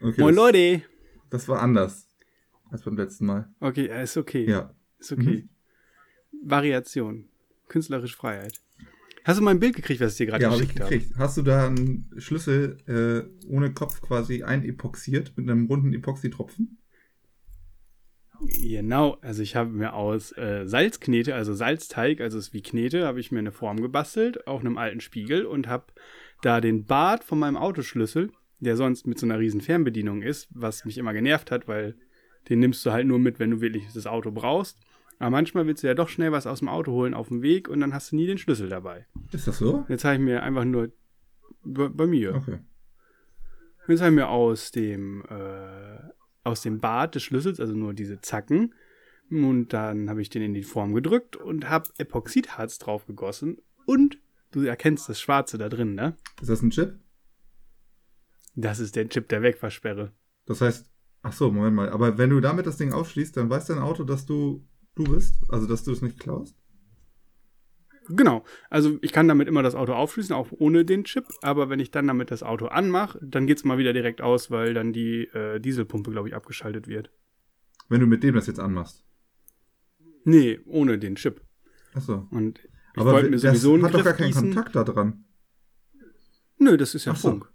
[0.00, 0.82] Okay, Moin das, Leute.
[1.30, 2.08] das war anders
[2.70, 3.48] als beim letzten Mal.
[3.60, 4.48] Okay, äh, ist okay.
[4.48, 4.74] Ja.
[4.98, 5.48] Ist okay.
[6.42, 7.28] Variation.
[7.68, 8.60] Künstlerisch Freiheit.
[9.24, 10.94] Hast du mal ein Bild gekriegt, was ich dir gerade Ja, habe ich geschickt habe?
[10.94, 11.18] gekriegt.
[11.18, 16.78] Hast du da einen Schlüssel äh, ohne Kopf quasi einepoxiert mit einem runden Epoxytropfen?
[18.40, 23.06] Genau, also ich habe mir aus äh, Salzknete, also Salzteig, also es ist wie Knete,
[23.06, 25.86] habe ich mir eine Form gebastelt auf einem alten Spiegel und habe
[26.42, 30.84] da den Bart von meinem Autoschlüssel, der sonst mit so einer riesen Fernbedienung ist, was
[30.84, 31.96] mich immer genervt hat, weil
[32.48, 34.78] den nimmst du halt nur mit, wenn du wirklich das Auto brauchst.
[35.18, 37.68] Aber manchmal willst du ja doch schnell was aus dem Auto holen auf dem Weg
[37.68, 39.06] und dann hast du nie den Schlüssel dabei.
[39.32, 39.86] Ist das so?
[39.88, 40.92] Jetzt habe ich mir einfach nur
[41.64, 42.34] bei, bei mir.
[42.34, 42.58] Okay.
[43.88, 45.98] Jetzt habe ich mir aus dem, äh,
[46.46, 48.74] aus dem Bart des Schlüssels, also nur diese Zacken,
[49.30, 53.58] und dann habe ich den in die Form gedrückt und habe Epoxidharz drauf gegossen.
[53.84, 54.18] Und
[54.52, 56.16] du erkennst das Schwarze da drin, ne?
[56.40, 56.98] Ist das ein Chip?
[58.54, 60.12] Das ist der Chip der Wegversperre.
[60.46, 60.88] Das heißt,
[61.22, 61.90] ach so, Moment mal.
[61.90, 65.34] Aber wenn du damit das Ding aufschließt, dann weiß dein Auto, dass du du bist?
[65.48, 66.56] Also, dass du es nicht klaust?
[68.08, 68.44] Genau.
[68.70, 71.26] Also ich kann damit immer das Auto aufschließen, auch ohne den Chip.
[71.42, 74.74] Aber wenn ich dann damit das Auto anmache, dann geht's mal wieder direkt aus, weil
[74.74, 77.10] dann die äh, Dieselpumpe, glaube ich, abgeschaltet wird.
[77.88, 79.04] Wenn du mit dem das jetzt anmachst.
[80.24, 81.40] Nee, ohne den Chip.
[81.94, 82.26] Ach so.
[82.30, 82.60] Und
[82.94, 84.54] ich Aber wollte mir sowieso einen hat doch Griff gar keinen gießen.
[84.54, 85.24] Kontakt da dran.
[86.58, 87.30] Nö, das ist ja Ach so.
[87.30, 87.52] Funk.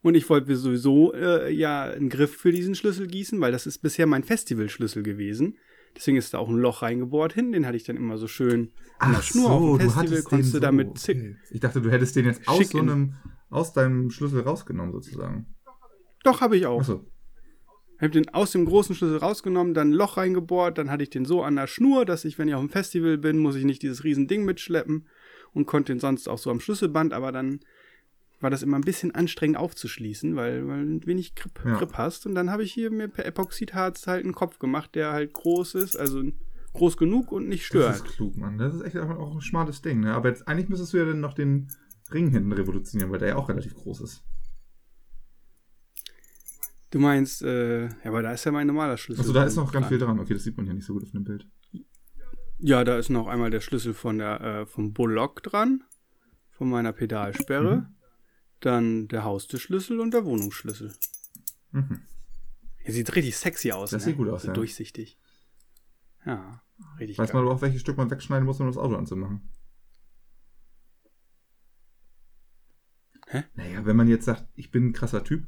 [0.00, 3.66] Und ich wollte mir sowieso äh, ja einen Griff für diesen Schlüssel gießen, weil das
[3.66, 5.56] ist bisher mein Festivalschlüssel gewesen.
[5.96, 7.52] Deswegen ist da auch ein Loch reingebohrt hin.
[7.52, 10.22] Den hatte ich dann immer so schön an der Schnur auf dem Festival.
[10.22, 11.36] Konntest du damit zick- okay.
[11.50, 13.14] Ich dachte, du hättest den jetzt aus so in- einem,
[13.50, 15.46] aus deinem Schlüssel rausgenommen, sozusagen.
[16.24, 16.80] Doch, habe ich auch.
[16.80, 17.04] Achso.
[17.96, 21.10] Ich habe den aus dem großen Schlüssel rausgenommen, dann ein Loch reingebohrt, dann hatte ich
[21.10, 23.64] den so an der Schnur, dass ich, wenn ich auf dem Festival bin, muss ich
[23.64, 25.08] nicht dieses riesen Ding mitschleppen
[25.52, 27.58] und konnte den sonst auch so am Schlüsselband, aber dann
[28.40, 31.76] war das immer ein bisschen anstrengend aufzuschließen, weil, weil du wenig Grip, Ja.
[31.78, 32.26] Grip hast.
[32.26, 35.74] Und dann habe ich hier mir per Epoxidharz halt einen Kopf gemacht, der halt groß
[35.74, 36.22] ist, also
[36.74, 37.96] groß genug und nicht Das stört.
[37.96, 38.58] ist klug, Mann.
[38.58, 40.00] Das ist echt einfach auch ein schmales Ding.
[40.00, 40.14] Ne?
[40.14, 41.68] Aber jetzt, eigentlich müsstest du ja dann noch den
[42.12, 44.22] Ring hinten revolutionieren, weil der ja auch relativ groß ist.
[46.90, 49.20] Du meinst, äh, ja, aber da ist ja mein normaler Schlüssel.
[49.20, 49.82] Also da ist noch dran.
[49.82, 50.18] ganz viel dran.
[50.20, 51.46] Okay, das sieht man ja nicht so gut auf dem Bild.
[52.60, 55.84] Ja, da ist noch einmal der Schlüssel von der, äh, vom Bullock dran,
[56.50, 57.86] von meiner Pedalsperre, Mhm.
[58.60, 60.92] Dann der Haustürschlüssel und der Wohnungsschlüssel.
[61.72, 62.02] Mhm.
[62.84, 63.90] Hier sieht richtig sexy aus.
[63.90, 64.10] Das ne?
[64.10, 64.54] sieht gut aus, so ja.
[64.54, 65.18] durchsichtig.
[66.24, 66.62] Ja,
[66.98, 67.42] richtig Weiß geil.
[67.42, 69.48] man auch, welches Stück man wegschneiden muss, um das Auto anzumachen.
[73.28, 73.44] Hä?
[73.54, 75.46] Naja, wenn man jetzt sagt, ich bin ein krasser Typ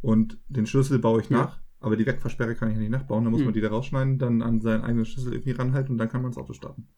[0.00, 1.36] und den Schlüssel baue ich Ja.
[1.36, 3.46] nach, aber die Wegversperre kann ich ja nicht nachbauen, dann muss Hm.
[3.46, 6.30] man die da rausschneiden, dann an seinen eigenen Schlüssel irgendwie ranhalten und dann kann man
[6.30, 6.88] das Auto starten.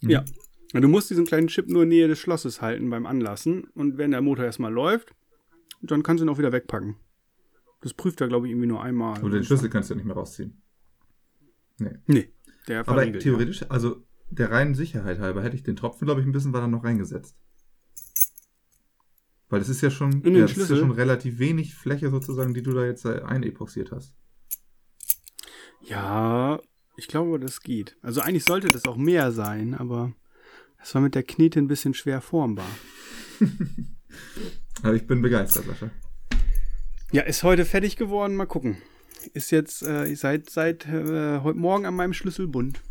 [0.00, 0.10] Mhm.
[0.10, 0.24] Ja.
[0.72, 4.10] Ja, Du musst diesen kleinen Chip nur Nähe des Schlosses halten beim Anlassen und wenn
[4.10, 5.14] der Motor erstmal läuft,
[5.80, 6.96] dann kannst du ihn auch wieder wegpacken.
[7.80, 9.22] Das prüft er, glaube ich, irgendwie nur einmal.
[9.22, 10.60] Oder den Schlüssel kannst du ja nicht mehr rausziehen.
[12.06, 12.32] Nee,
[12.66, 16.32] der Aber theoretisch, also der reinen Sicherheit halber, hätte ich den Tropfen, glaube ich, ein
[16.32, 17.36] bisschen weiter noch reingesetzt.
[19.48, 22.52] Weil es ist ja schon, In ja, das ist ja schon relativ wenig Fläche sozusagen,
[22.52, 24.14] die du da jetzt äh, einepoxiert hast.
[25.80, 26.60] Ja,
[26.96, 27.96] ich glaube, das geht.
[28.02, 30.12] Also eigentlich sollte das auch mehr sein, aber
[30.78, 32.68] das war mit der Knete ein bisschen schwer formbar.
[34.82, 35.90] Aber ich bin begeistert, Sascha.
[37.12, 38.36] Ja, ist heute fertig geworden.
[38.36, 38.78] Mal gucken.
[39.34, 42.82] Ist jetzt äh, seit seit äh, heute Morgen an meinem Schlüssel bunt.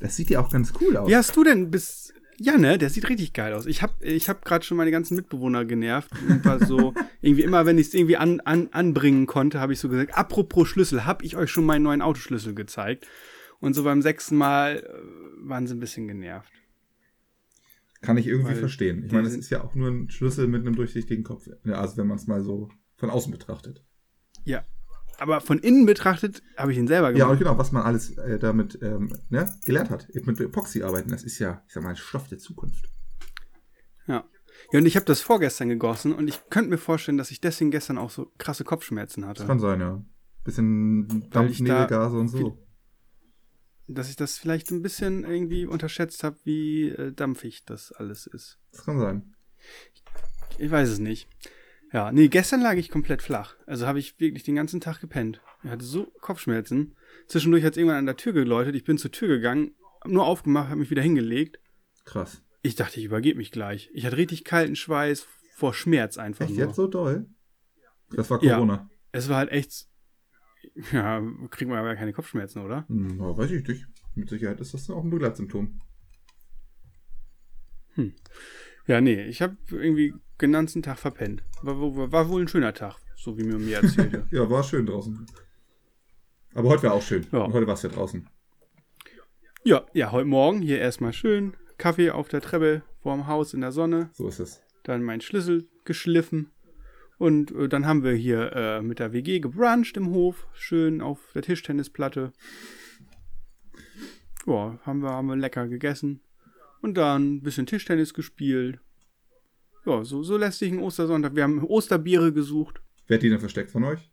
[0.00, 1.08] Das sieht ja auch ganz cool aus.
[1.08, 3.66] Wie hast du denn bis ja, ne, der sieht richtig geil aus.
[3.66, 6.10] Ich hab, ich hab gerade schon meine ganzen Mitbewohner genervt.
[6.28, 9.80] Und war so, irgendwie immer, wenn ich es irgendwie an, an, anbringen konnte, habe ich
[9.80, 13.08] so gesagt, apropos Schlüssel, hab ich euch schon meinen neuen Autoschlüssel gezeigt.
[13.58, 16.52] Und so beim sechsten Mal äh, waren sie ein bisschen genervt.
[18.00, 19.04] Kann ich irgendwie Weil verstehen.
[19.04, 21.48] Ich meine, es ist ja auch nur ein Schlüssel mit einem durchsichtigen Kopf.
[21.64, 23.84] Ja, also wenn man es mal so von außen betrachtet.
[24.44, 24.64] Ja.
[25.18, 27.38] Aber von innen betrachtet habe ich ihn selber Ja, und gemacht.
[27.40, 30.08] genau, was man alles äh, damit ähm, ne, gelernt hat.
[30.14, 32.88] Mit Epoxy arbeiten, das ist ja, ich sag mal, Stoff der Zukunft.
[34.06, 34.24] Ja.
[34.72, 37.70] Ja, und ich habe das vorgestern gegossen und ich könnte mir vorstellen, dass ich deswegen
[37.70, 39.40] gestern auch so krasse Kopfschmerzen hatte.
[39.40, 40.04] Das kann sein, ja.
[40.44, 42.58] Bisschen Weil Dampf, ich Nebel, da Gase und so.
[43.90, 48.58] Dass ich das vielleicht ein bisschen irgendwie unterschätzt habe, wie äh, dampfig das alles ist.
[48.70, 49.34] Das kann sein.
[50.58, 51.28] Ich weiß es nicht.
[51.92, 53.56] Ja, nee, gestern lag ich komplett flach.
[53.66, 55.40] Also habe ich wirklich den ganzen Tag gepennt.
[55.64, 56.94] Ich hatte so Kopfschmerzen.
[57.28, 58.74] Zwischendurch hat es irgendwann an der Tür geläutet.
[58.74, 61.58] Ich bin zur Tür gegangen, hab nur aufgemacht, habe mich wieder hingelegt.
[62.04, 62.42] Krass.
[62.60, 63.88] Ich dachte, ich übergebe mich gleich.
[63.94, 66.66] Ich hatte richtig kalten Schweiß vor Schmerz einfach Echt nur.
[66.66, 67.26] jetzt so doll?
[68.10, 68.56] Das war Ja.
[68.56, 68.90] Corona.
[69.12, 69.86] Es war halt echt.
[70.92, 72.86] Ja, kriegt man aber keine Kopfschmerzen, oder?
[72.88, 73.86] Hm, ja, weiß ich nicht.
[74.14, 75.80] Mit Sicherheit ist das auch ein Begleitsymptom.
[78.86, 81.42] Ja, nee, ich habe irgendwie den ganzen Tag verpennt.
[81.62, 84.26] War, war, war wohl ein schöner Tag, so wie mir mir erzählte.
[84.30, 85.26] Ja, war schön draußen.
[86.54, 87.26] Aber heute war auch schön.
[87.32, 87.52] Ja.
[87.52, 88.28] Heute warst du ja draußen.
[89.64, 91.54] ja, ja, heute Morgen hier erstmal schön.
[91.76, 94.10] Kaffee auf der Treppe vorm Haus in der Sonne.
[94.12, 94.62] So ist es.
[94.84, 96.50] Dann meinen Schlüssel geschliffen.
[97.18, 100.46] Und äh, dann haben wir hier äh, mit der WG gebruncht im Hof.
[100.54, 102.32] Schön auf der Tischtennisplatte.
[104.46, 106.20] Ja, haben wir, haben wir lecker gegessen.
[106.80, 108.80] Und dann ein bisschen Tischtennis gespielt.
[109.84, 111.34] Ja, so, so lässt sich ein Ostersonntag.
[111.34, 112.80] Wir haben Osterbiere gesucht.
[113.08, 114.10] Wer hat die denn versteckt von euch?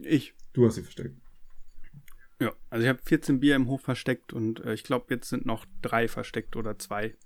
[0.00, 0.34] Ich.
[0.52, 1.16] Du hast sie versteckt.
[2.40, 5.46] Ja, also ich habe 14 Bier im Hof versteckt und äh, ich glaube, jetzt sind
[5.46, 7.16] noch drei versteckt oder zwei.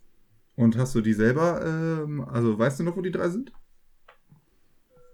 [0.55, 3.53] Und hast du die selber, ähm, also weißt du noch, wo die drei sind?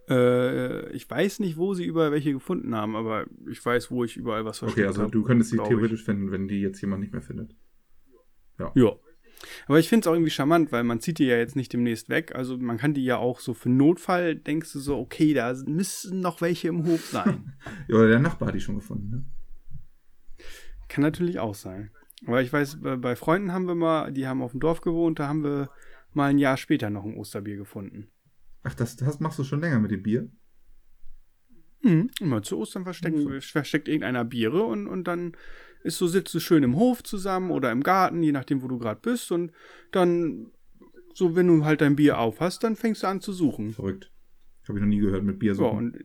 [0.08, 4.16] Äh, ich weiß nicht, wo sie überall welche gefunden haben, aber ich weiß, wo ich
[4.16, 5.70] überall was versteckt Okay, also habe, du könntest sie glaub ich.
[5.70, 7.56] theoretisch finden, wenn die jetzt jemand nicht mehr findet.
[8.58, 8.72] Ja.
[9.66, 12.08] Aber ich finde es auch irgendwie charmant, weil man zieht die ja jetzt nicht demnächst
[12.08, 12.34] weg.
[12.34, 16.20] Also man kann die ja auch so für Notfall, denkst du so, okay, da müssen
[16.20, 17.54] noch welche im Hof sein.
[17.88, 19.24] Ja, oder der Nachbar hat die schon gefunden, ne?
[20.88, 21.90] kann natürlich auch sein.
[22.26, 25.18] Aber ich weiß, bei bei Freunden haben wir mal, die haben auf dem Dorf gewohnt,
[25.18, 25.68] da haben wir
[26.12, 28.08] mal ein Jahr später noch ein Osterbier gefunden.
[28.64, 30.28] Ach, das, das machst du schon länger mit dem Bier?
[31.82, 32.10] Mhm.
[32.20, 35.36] Immer zu Ostern verstecken, versteckt irgendeiner Biere und, und dann
[35.82, 38.78] ist so, sitzt du schön im Hof zusammen oder im Garten, je nachdem, wo du
[38.78, 39.30] gerade bist.
[39.30, 39.52] Und
[39.92, 40.50] dann,
[41.12, 43.74] so wenn du halt dein Bier auf hast, dann fängst du an zu suchen.
[43.74, 44.10] Verrückt.
[44.66, 45.68] Habe ich noch nie gehört mit Bier Ja, so.
[45.68, 45.98] und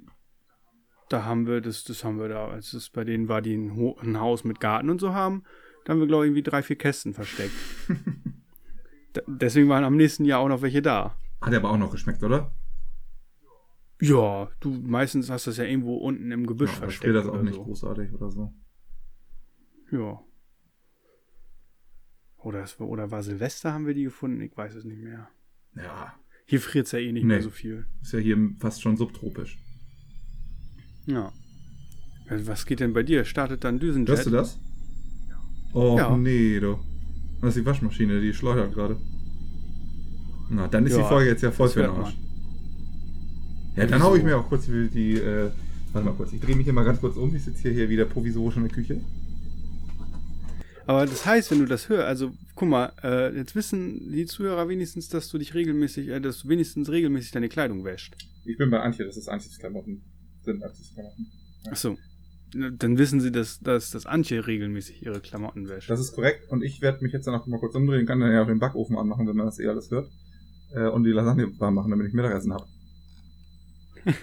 [1.07, 3.77] da haben wir, das, das haben wir da, als es bei denen war, die ein,
[3.77, 5.43] Ho ein Haus mit Garten und so haben,
[5.85, 7.53] da haben wir, glaube ich, irgendwie drei, vier Kästen versteckt.
[9.27, 11.15] deswegen waren am nächsten Jahr auch noch welche da.
[11.41, 12.53] Hat aber auch noch geschmeckt, oder?
[14.01, 17.03] Ja, du meistens hast das ja irgendwo unten im Gebüsch Ja, versteckt.
[17.03, 17.63] später das auch nicht so.
[17.63, 18.53] großartig oder so.
[19.91, 20.19] Ja.
[22.37, 24.39] Oder, es war, oder war Silvester, haben wir die gefunden?
[24.41, 25.29] Ich weiß es nicht mehr.
[25.75, 26.13] Ja,
[26.45, 27.27] Hier friert es ja eh nicht Nee.
[27.27, 27.85] mehr so viel.
[28.01, 29.59] ist ja hier fast schon subtropisch.
[31.05, 31.31] Ja.
[32.27, 33.25] Also, Was geht denn bei dir?
[33.25, 34.09] Startet dann Düsenjet?
[34.09, 34.59] Hörst du das?
[35.73, 36.15] Oh, Ja.
[36.15, 36.79] nee, du.
[37.41, 38.99] Das ist die Waschmaschine, die schleudert gerade.
[40.49, 42.15] Na, dann ist Ja, die Folge jetzt ja voll für den Arsch.
[43.75, 45.49] Ja, dann hau ich mir auch kurz die, die äh,
[45.93, 47.89] warte mal kurz, ich drehe mich hier mal ganz kurz um, ich sitze hier, hier
[47.89, 48.99] wieder provisorisch in der Küche.
[50.85, 54.67] Aber das heißt, wenn du das hörst, also guck mal, äh, jetzt wissen die Zuhörer
[54.69, 58.15] wenigstens, dass du dich regelmäßig, äh, dass du wenigstens regelmäßig deine Kleidung wäscht.
[58.43, 60.01] Ich bin bei Antje, das ist Antjes Klamotten.
[60.41, 61.27] Sind Antjes Klamotten.
[61.69, 61.97] Achso.
[62.51, 65.91] Dann wissen sie, dass, dass, dass Antje regelmäßig ihre Klamotten wäscht.
[65.91, 68.31] Das ist korrekt und ich werde mich jetzt dann noch mal kurz umdrehen, kann dann
[68.31, 70.09] ja auch den Backofen anmachen, wenn man das eh alles hört.
[70.73, 72.65] Äh, und die Lasagne warm machen, damit ich Mittagessen habe.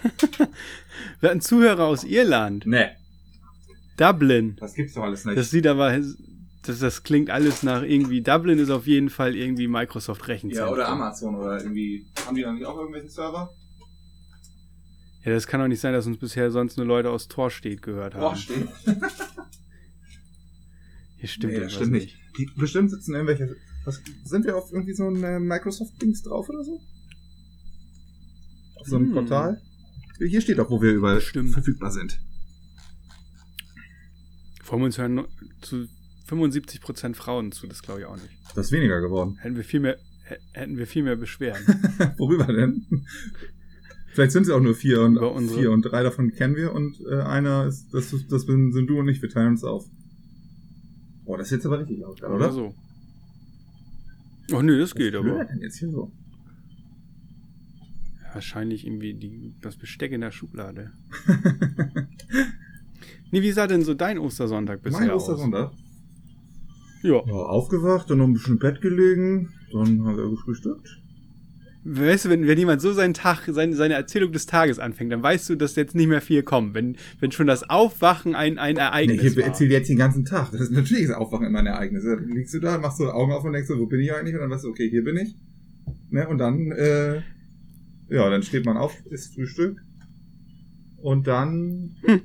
[1.20, 2.88] Wir hatten Zuhörer aus Irland, Nee,
[3.96, 4.56] Dublin.
[4.58, 5.36] das gibt's doch alles nicht.
[5.36, 5.98] Das sieht aber,
[6.62, 10.68] das, das klingt alles nach irgendwie, Dublin ist auf jeden Fall irgendwie Microsoft Rechenzentrum.
[10.68, 12.06] ja, oder Amazon oder irgendwie.
[12.26, 13.50] Haben die dann nicht auch irgendwelche Server?
[15.24, 18.14] Ja, das kann doch nicht sein, dass uns bisher sonst nur Leute aus Torstedt gehört
[18.14, 18.36] haben.
[18.36, 18.70] Stimmt.
[21.18, 22.16] Hier stimmt nee, das stimmt nicht.
[22.38, 23.56] Die, bestimmt sitzen irgendwelche.
[23.86, 26.80] Was, sind wir auf irgendwie so ein äh, Microsoft-Dings drauf oder so?
[28.80, 29.12] Auf so einem Hm.
[29.14, 29.62] Portal?
[30.18, 31.52] Hier steht auch, wo wir überall Bestimmt.
[31.52, 32.18] verfügbar sind.
[34.62, 35.24] Vor uns hören
[35.60, 35.86] zu
[36.28, 38.30] 75% Frauen zu, das glaube ich auch nicht.
[38.54, 39.36] Das ist weniger geworden.
[39.40, 41.64] Hätten wir viel mehr, hä- hätten wir viel mehr Beschwerden.
[42.18, 42.84] Worüber denn?
[44.12, 46.96] Vielleicht sind es auch nur vier und unsere- vier und drei davon kennen wir und
[47.08, 49.84] äh, einer ist, das, das sind sind du und ich, wir teilen uns auf.
[51.24, 52.34] Boah, das ist jetzt aber richtig laut, oder?
[52.34, 52.74] Oder so.
[54.52, 55.44] Oh nö, das Was geht aber.
[55.44, 56.12] denn jetzt hier so?
[58.32, 60.92] Wahrscheinlich irgendwie die, das Besteck in der Schublade.
[63.32, 65.22] Nee, wie sah denn so dein Ostersonntag bisher mein aus?
[65.28, 65.72] Ostersonntag.
[67.02, 67.22] Ja.
[67.26, 70.88] Ja, aufgewacht, dann noch ein bisschen im Bett gelegen, dann haben wir gefrühstückt.
[71.88, 75.22] Weißt du, wenn, wenn jemand so seinen Tag, seine, seine Erzählung des Tages anfängt, dann
[75.22, 76.74] weißt du, dass jetzt nicht mehr viel kommt.
[76.74, 79.44] Wenn, wenn schon das Aufwachen ein, ein Nee, Ereignis ich war.
[79.44, 80.50] erzähle jetzt den ganzen Tag.
[80.50, 82.02] Das ist natürlich das Aufwachen immer ein Ereignis.
[82.04, 84.34] Dann liegst du da, machst so Augen auf und denkst so, wo bin ich eigentlich?
[84.34, 85.36] Und dann weißt du, okay, hier bin ich.
[86.10, 86.26] Ne?
[86.28, 87.16] Und dann, äh,
[88.08, 89.78] ja, dann steht man auf, isst Frühstück.
[90.96, 92.20] Und dann Hm.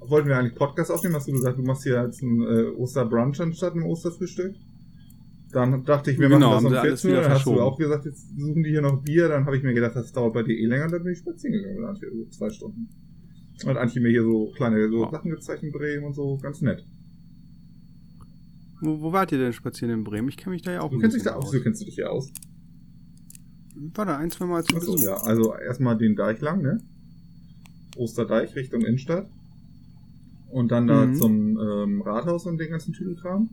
[0.00, 1.16] wollten wir eigentlich Podcast aufnehmen.
[1.16, 4.54] Hast du gesagt, du machst hier jetzt ein äh, Osterbrunch anstatt einem Osterfrühstück?
[5.54, 7.22] Dann dachte ich, wir Genau, machen haben das um alles 14 Uhr.
[7.22, 9.28] Dann hast du auch gesagt, jetzt suchen die hier noch Bier.
[9.28, 10.88] Dann habe ich mir gedacht, das dauert bei dir eh länger.
[10.88, 11.76] Dann bin ich spazieren gegangen.
[11.82, 12.88] Dann hatte ich so zwei Stunden.
[13.64, 15.12] Und Antje mir hier so kleine so Wow.
[15.12, 16.36] Sachen gezeigt in Bremen und so.
[16.38, 16.84] Ganz nett.
[18.80, 20.28] Wo, wo wart ihr denn spazieren in Bremen?
[20.28, 21.44] Ich kenne mich da ja auch Du kennst dich da aus.
[21.46, 21.50] aus.
[21.52, 22.30] Du kennst du dich hier aus.
[23.94, 25.06] War da ein, zwei Mal zu Achso, Besuch.
[25.06, 25.14] ja.
[25.22, 26.78] Also erstmal den Deich lang, ne?
[27.96, 29.28] Osterdeich Richtung Innenstadt.
[30.50, 31.14] Und dann da Mhm.
[31.14, 33.50] zum ähm, Rathaus und den ganzen Tüdelkram.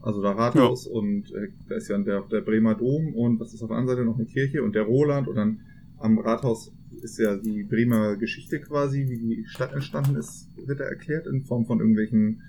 [0.00, 3.62] Also da Rathaus und äh, da ist ja der, der Bremer Dom und was ist
[3.62, 5.60] auf der anderen Seite noch eine Kirche und der Roland und dann
[5.98, 10.84] am Rathaus ist ja die Bremer Geschichte quasi, wie die Stadt entstanden ist, wird da
[10.84, 12.42] erklärt in Form von irgendwelchen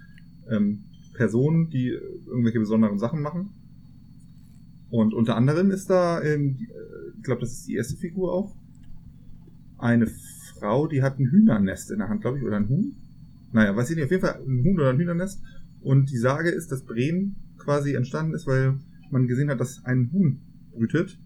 [0.50, 3.50] ähm, Personen, die irgendwelche besonderen Sachen machen.
[4.90, 6.58] Und unter anderem ist da, ähm,
[7.18, 8.56] ich glaube, das ist die erste Figur auch,
[9.78, 12.96] eine Frau, die hat ein Hühnernest in der Hand, glaube ich, oder ein Huhn.
[13.52, 15.42] Naja, weiß ich nicht, auf jeden Fall ein Huhn oder ein Hühnernest.
[15.82, 18.76] Und die Sage ist, dass Bremen quasi entstanden ist, weil
[19.10, 20.40] man gesehen hat, dass ein Huhn
[20.74, 21.20] brütet.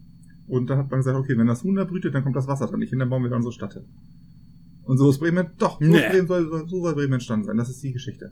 [0.47, 2.67] Und da hat man gesagt, okay, wenn das Huhn da brütet, dann kommt das Wasser
[2.67, 3.83] da nicht hin, dann bauen wir da unsere Stadt hin.
[4.83, 6.07] Und so ist Bremen, doch, so, Nee.
[6.09, 7.57] Bremen, soll, so soll Bremen entstanden sein.
[7.57, 8.31] Das ist die Geschichte.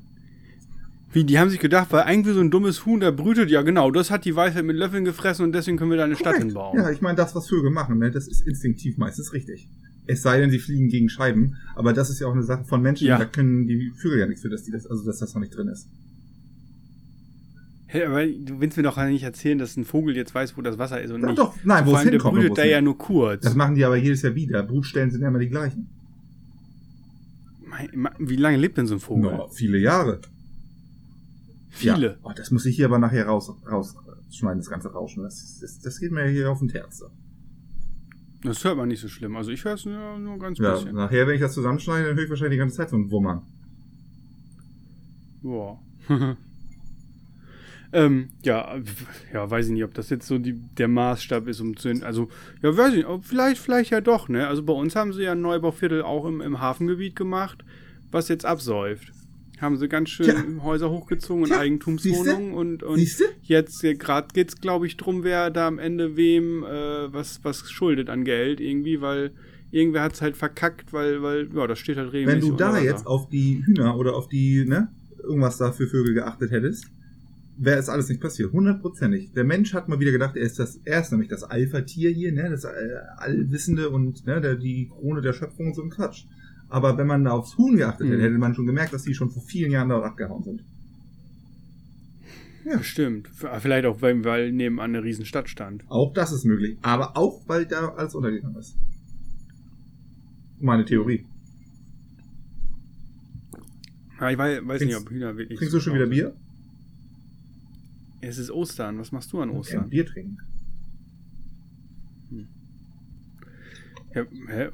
[1.11, 3.91] Wie, die haben sich gedacht, weil irgendwie so ein dummes Huhn da brütet, ja genau,
[3.91, 6.45] das hat die Weisheit mit Löffeln gefressen und deswegen können wir da eine Stadt Korrekt.
[6.45, 6.77] hinbauen.
[6.77, 9.67] Ja, ich meine, das, was Vögel machen, ne, das ist instinktiv meistens richtig.
[10.07, 11.55] Es sei denn, sie fliegen gegen Scheiben.
[11.75, 13.17] Aber das ist ja auch eine Sache von Menschen, Ja.
[13.19, 15.55] da können die Vögel ja nichts für, dass die das, also dass das noch nicht
[15.55, 15.87] drin ist.
[17.93, 20.79] Hey, aber du willst mir doch nicht erzählen, dass ein Vogel jetzt weiß, wo das
[20.79, 21.37] Wasser ist und Ja, nicht.
[21.37, 23.43] doch, nein, wo es der hinkommt wo brütet da ja nur kurz.
[23.43, 24.63] Das machen die aber jedes Jahr wieder.
[24.63, 25.87] Brutstellen sind ja immer die gleichen.
[27.67, 29.31] Mein- Wie lange lebt denn so ein Vogel?
[29.37, 30.21] No, viele Jahre.
[31.69, 32.07] Viele.
[32.07, 32.15] Ja.
[32.23, 35.21] Oh, das muss ich hier aber nachher raus, rausschneiden, das ganze Rauschen.
[35.21, 36.97] Das, das, das geht mir hier auf den Terz.
[36.97, 37.05] da.
[38.41, 39.35] Das hört man nicht so schlimm.
[39.35, 40.95] Also ich höre es nur, nur ganz Ja, bisschen.
[40.95, 43.43] nachher, wenn ich das zusammenschneide, dann höre ich wahrscheinlich die ganze Zeit so ein Wummern.
[45.43, 45.77] Ja.
[47.93, 48.75] ähm, ja,
[49.33, 51.89] ja, weiß ich nicht, ob das jetzt so die, der Maßstab ist, um zu.
[52.03, 52.27] Also,
[52.61, 54.47] ja, weiß ich nicht, vielleicht, vielleicht ja doch, ne?
[54.47, 57.63] Also bei uns haben sie ja ein Neubauviertel auch im, im Hafengebiet gemacht,
[58.11, 59.11] was jetzt absäuft.
[59.61, 60.63] Haben sie ganz schön Tja.
[60.63, 63.25] Häuser hochgezogen und Tja, Eigentumswohnungen und, und Siehst du?
[63.43, 67.69] jetzt äh, gerade geht's, glaube ich, drum, wer da am Ende wem äh, was, was
[67.69, 69.31] schuldet an Geld irgendwie, weil
[69.69, 73.05] irgendwer hat's halt verkackt, weil, weil, ja, das steht halt Wenn regelmäßig du da jetzt
[73.05, 74.89] auf die Hühner oder auf die, ne,
[75.21, 76.87] irgendwas da für Vögel geachtet hättest,
[77.57, 78.51] wäre es alles nicht passiert.
[78.51, 79.31] Hundertprozentig.
[79.33, 82.31] Der Mensch hat mal wieder gedacht, er ist das, er ist nämlich das Alpha-Tier hier,
[82.31, 82.69] ne, das äh,
[83.17, 86.25] Allwissende und, ne, der, die Krone der Schöpfung und so ein Quatsch.
[86.69, 88.21] Aber wenn man da aufs Huhn geachtet hätte, Mhm.
[88.21, 90.63] hätte man schon gemerkt, dass die schon vor vielen Jahren dort abgehauen sind.
[92.65, 92.77] Ja.
[92.77, 93.27] Bestimmt.
[93.27, 95.83] V- Vielleicht auch, weil, weil nebenan eine Riesenstadt stand.
[95.89, 96.77] Auch das ist möglich.
[96.81, 98.75] Aber auch, weil da alles untergegangen ist.
[100.59, 101.25] Meine Theorie.
[104.19, 105.57] Ja, ich weiß, weiß nicht, ob Hühner wirklich.
[105.59, 106.33] Trinkst du schon wieder Bier?
[108.25, 108.99] Es ist Ostern.
[108.99, 109.89] Was machst du an Ostern?
[109.89, 110.37] Bier trinken.
[114.13, 114.69] Ja, hä?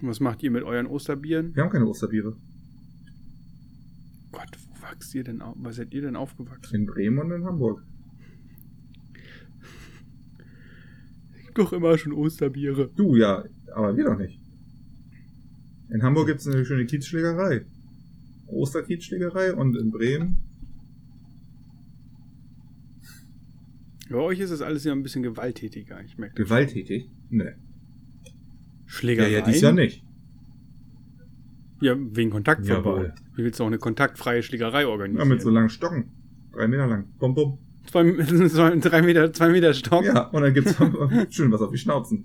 [0.00, 1.54] Was macht ihr mit euren Osterbieren?
[1.54, 2.36] Wir haben keine Osterbiere.
[4.32, 5.54] Gott, wo wachst ihr denn auf?
[5.58, 6.74] Was seid ihr denn aufgewachsen?
[6.74, 7.84] In Bremen und in Hamburg.
[11.54, 12.90] Doch immer schon Osterbiere.
[12.96, 13.44] Du, ja,
[13.74, 14.40] aber wir doch nicht.
[15.90, 17.66] In Hamburg gibt's eine schöne Kiezschlägerei.
[18.46, 20.43] Osterkiezschlägerei und in Bremen.
[24.10, 26.00] Bei euch ist es alles ja ein bisschen gewalttätiger.
[26.04, 26.44] Ich merke das.
[26.46, 27.10] Gewalttätig?
[27.30, 27.44] Nee.
[27.44, 27.50] Ja,
[28.86, 29.30] Schlägerei?
[29.30, 30.04] ja, dies Jahr nicht.
[31.80, 33.12] Ja, wegen Kontaktverbot.
[33.34, 35.28] Wie willst du auch eine kontaktfreie Schlägerei Ja, organisieren?
[35.28, 36.10] mit so langen Stocken.
[36.52, 37.08] Drei Meter lang.
[37.18, 37.58] Bum, bum.
[37.86, 38.12] zwei,
[38.48, 40.04] zwei, drei Meter, zwei Meter Stock.
[40.04, 40.76] Ja, und dann gibt's
[41.30, 42.24] schön was auf die Schnauzen.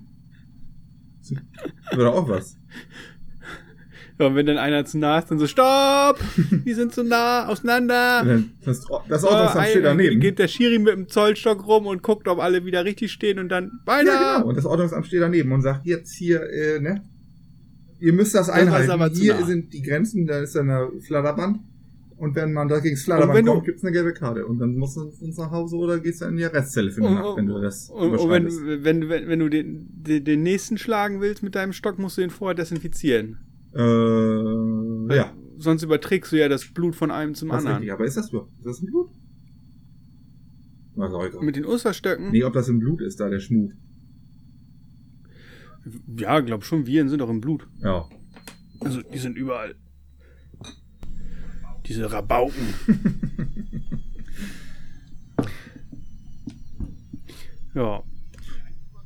[1.92, 2.56] Oder auch was.
[4.20, 6.18] Ja, und wenn dann einer zu nah ist, dann so, stopp!
[6.66, 8.22] Die sind zu nah, auseinander!
[8.24, 10.20] Dann Das, das So, Ordnungsamt steht ein- daneben.
[10.20, 13.48] geht der Schiri mit dem Zollstock rum und guckt, ob alle wieder richtig stehen und
[13.48, 14.06] dann weiter!
[14.12, 14.48] Ja, genau.
[14.48, 17.02] Und das Ordnungsamt steht daneben und sagt, jetzt hier, äh, ne?
[17.98, 18.90] Ihr müsst das ist einhalten.
[18.90, 19.46] aber zu Hier nah.
[19.46, 21.58] sind die Grenzen, da ist dann ein Flatterband.
[22.16, 24.44] Und wenn man da gegen das Flatterband du- kommt, gibt's eine gelbe Karte.
[24.46, 27.08] Und dann musst du ins nach Hause oder gehst dann in die Arrestzelle für eine
[27.08, 30.42] Und- Nacht, wenn du das Und, und wenn, wenn, wenn, wenn du den, den, den
[30.42, 33.38] nächsten schlagen willst mit deinem Stock, musst du den vorher desinfizieren.
[33.74, 35.32] Äh, ja.
[35.58, 37.76] Sonst überträgst du ja das Blut von einem zum Das anderen.
[37.78, 37.92] richtig.
[37.92, 38.48] Aber ist das so?
[38.58, 39.10] Ist das im Blut?
[40.96, 41.40] Na, doch.
[41.40, 42.30] Mit den Osterstöcken?
[42.30, 43.72] Nee, ob das im Blut ist, da der Schmut.
[46.16, 47.66] Ja, glaub schon, Viren sind doch im Blut.
[47.78, 48.06] Ja.
[48.80, 49.74] Also, die sind überall.
[51.86, 52.74] Diese Rabauken.
[57.74, 58.02] ja.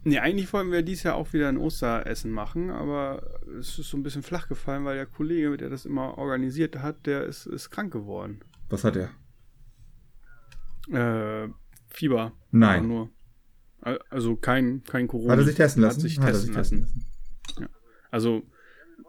[0.05, 3.97] Nee, eigentlich wollten wir dieses Jahr auch wieder ein Osteressen machen, aber es ist so
[3.97, 7.71] ein bisschen flach gefallen, weil der Kollege, der das immer organisiert hat, der ist, ist
[7.71, 8.41] krank geworden.
[8.69, 9.11] Was hat er?
[10.91, 11.49] Äh,
[11.89, 12.33] Fieber.
[12.51, 12.89] Nein.
[12.89, 13.11] Nur.
[13.81, 15.33] Al- Also kein, kein Corona.
[15.33, 15.97] Hat er sich testen lassen?
[15.97, 16.81] Hat sich Hat er testen sich lassen.
[16.83, 17.69] testen
[18.11, 18.43] Also,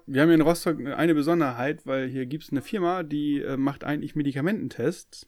[0.06, 3.58] wir haben hier in Rostock eine Besonderheit, weil hier gibt es eine Firma, die äh,
[3.58, 5.28] macht eigentlich Medikamententests,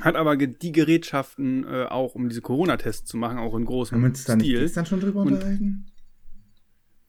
[0.00, 4.02] hat aber die Gerätschaften äh, auch, um diese Corona-Tests zu machen, auch in großem Haben
[4.02, 4.60] wir uns da nicht Stil.
[4.60, 5.86] gestern schon drüber Und- unterhalten?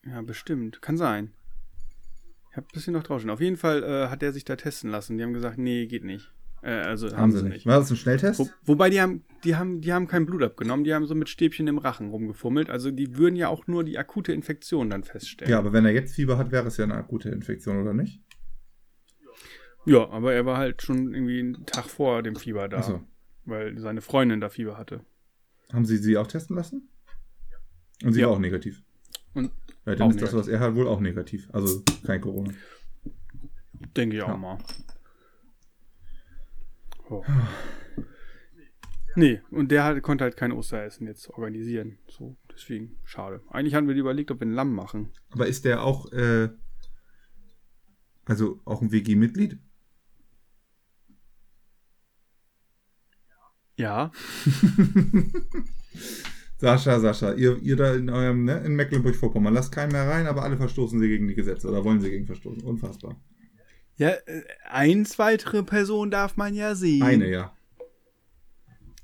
[0.06, 0.82] Ja, bestimmt.
[0.82, 1.34] Kann sein.
[2.52, 3.30] Ich habe ein bisschen noch draußen.
[3.30, 5.18] Auf jeden Fall äh, hat er sich da testen lassen.
[5.18, 6.32] Die haben gesagt, nee, geht nicht.
[6.62, 7.66] Äh, also Haben sie nicht.
[7.66, 8.40] War das ein Schnelltest?
[8.40, 11.28] Wo, wobei die haben, die haben, die haben kein Blut abgenommen, die haben so mit
[11.30, 12.70] Stäbchen im Rachen rumgefummelt.
[12.70, 15.52] Also die würden ja auch nur die akute Infektion dann feststellen.
[15.52, 18.22] Ja, aber wenn er jetzt Fieber hat, wäre es ja eine akute Infektion, oder nicht?
[19.86, 22.82] Ja, aber er war halt schon irgendwie einen Tag vor dem Fieber da.
[22.82, 23.04] So.
[23.46, 25.02] Weil seine Freundin da Fieber hatte.
[25.72, 26.90] Haben Sie sie auch testen lassen?
[28.04, 28.28] Und sie Ja.
[28.28, 28.82] war auch negativ.
[29.34, 29.52] Und
[29.86, 31.48] Ja, dann Auch ist das, was er hat, wohl auch negativ.
[31.54, 32.51] Also kein Corona.
[33.96, 34.38] denke ich auch Ja.
[34.38, 34.58] mal.
[37.10, 37.24] Oh.
[39.15, 42.00] Nee, und der hat, konnte halt kein Osteressen jetzt organisieren.
[42.08, 43.42] So, deswegen, schade.
[43.50, 45.12] Eigentlich hatten wir überlegt, ob wir ein Lamm machen.
[45.30, 46.50] Aber ist der auch, äh,
[48.25, 49.60] also auch ein WG-Mitglied?
[53.77, 54.12] Ja,
[56.66, 60.42] Sascha, Sascha, ihr, ihr da in eurem, ne, in Mecklenburg-Vorpommern, lasst keinen mehr rein, aber
[60.42, 62.64] alle verstoßen sie gegen die Gesetze oder wollen sie gegen verstoßen.
[62.64, 63.22] Unfassbar.
[63.98, 67.04] Ja, äh, eins weitere Person darf man ja sehen.
[67.04, 67.56] Eine, ja.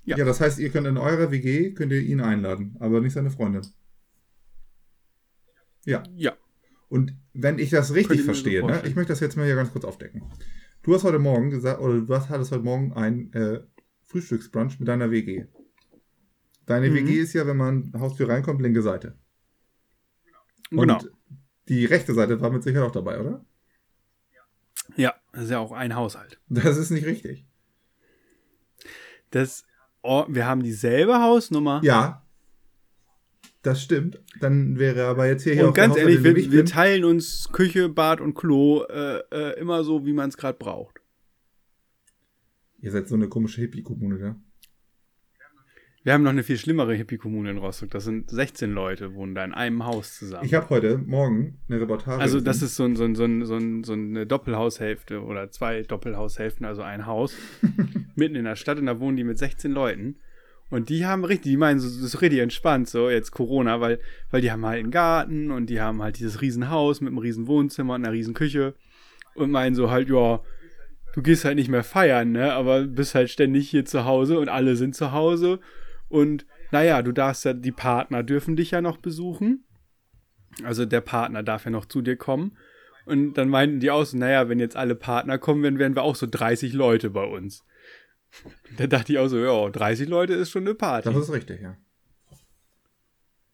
[0.05, 0.17] Ja.
[0.17, 0.25] ja.
[0.25, 3.61] das heißt, ihr könnt in eurer WG, könnt ihr ihn einladen, aber nicht seine Freundin.
[5.85, 6.01] Ja.
[6.15, 6.33] Ja.
[6.89, 9.71] Und wenn ich das richtig so verstehe, ne, ich möchte das jetzt mal hier ganz
[9.71, 10.23] kurz aufdecken.
[10.81, 13.59] Du hast heute Morgen gesagt, oder du hattest heute Morgen ein äh,
[14.07, 15.45] Frühstücksbrunch mit deiner WG.
[16.65, 16.95] Deine Mhm.
[16.95, 19.17] WG ist ja, wenn man Haustür reinkommt, linke Seite.
[20.69, 20.95] Genau.
[20.95, 21.11] Und
[21.67, 23.45] die rechte Seite war mit Sicherheit auch dabei, oder?
[24.95, 26.39] Ja, das ist ja auch ein Haushalt.
[26.49, 27.45] Das ist nicht richtig.
[29.31, 29.63] Das,
[30.01, 31.81] oh, wir haben dieselbe Hausnummer.
[31.83, 32.25] Ja.
[33.61, 34.19] Das stimmt.
[34.39, 37.89] Dann wäre aber jetzt hier, hier Und der ganz ehrlich, wir, wir teilen uns Küche,
[37.89, 40.99] Bad und Klo äh, äh, immer so, wie man es gerade braucht.
[42.79, 44.35] Ihr seid so eine komische Hippie-Kommune, ja?
[46.03, 47.91] Wir haben noch eine viel schlimmere Hippie-Kommune in Rostock.
[47.91, 50.45] Das sind 16 Leute, wohnen da in einem Haus zusammen.
[50.45, 52.19] Ich habe heute Morgen eine Reportage.
[52.19, 55.51] also das ist so, ein, so, ein, so, ein, so, ein, so eine Doppelhaushälfte oder
[55.51, 57.35] zwei Doppelhaushälften, also ein Haus
[58.15, 60.15] mitten in der Stadt und da wohnen die mit 16 Leuten.
[60.71, 63.99] Und die haben richtig, die meinen, so, das ist richtig entspannt, so jetzt Corona, weil,
[64.31, 67.45] weil die haben halt einen Garten und die haben halt dieses Riesenhaus mit einem riesen
[67.45, 68.73] Wohnzimmer und einer riesen Küche
[69.35, 70.39] und meinen so halt, ja,
[71.13, 74.49] du gehst halt nicht mehr feiern, ne, aber bist halt ständig hier zu Hause und
[74.49, 75.59] alle sind zu Hause
[76.11, 79.65] und naja, du darfst ja, die Partner dürfen dich ja noch besuchen.
[80.63, 82.57] Also der Partner darf ja noch zu dir kommen.
[83.05, 86.03] Und dann meinten die auch so, naja, wenn jetzt alle Partner kommen, dann wären wir
[86.03, 87.65] auch so 30 Leute bei uns.
[88.77, 91.11] Da dachte ich auch so, ja, 30 Leute ist schon eine Party.
[91.11, 91.77] Das ist richtig, ja.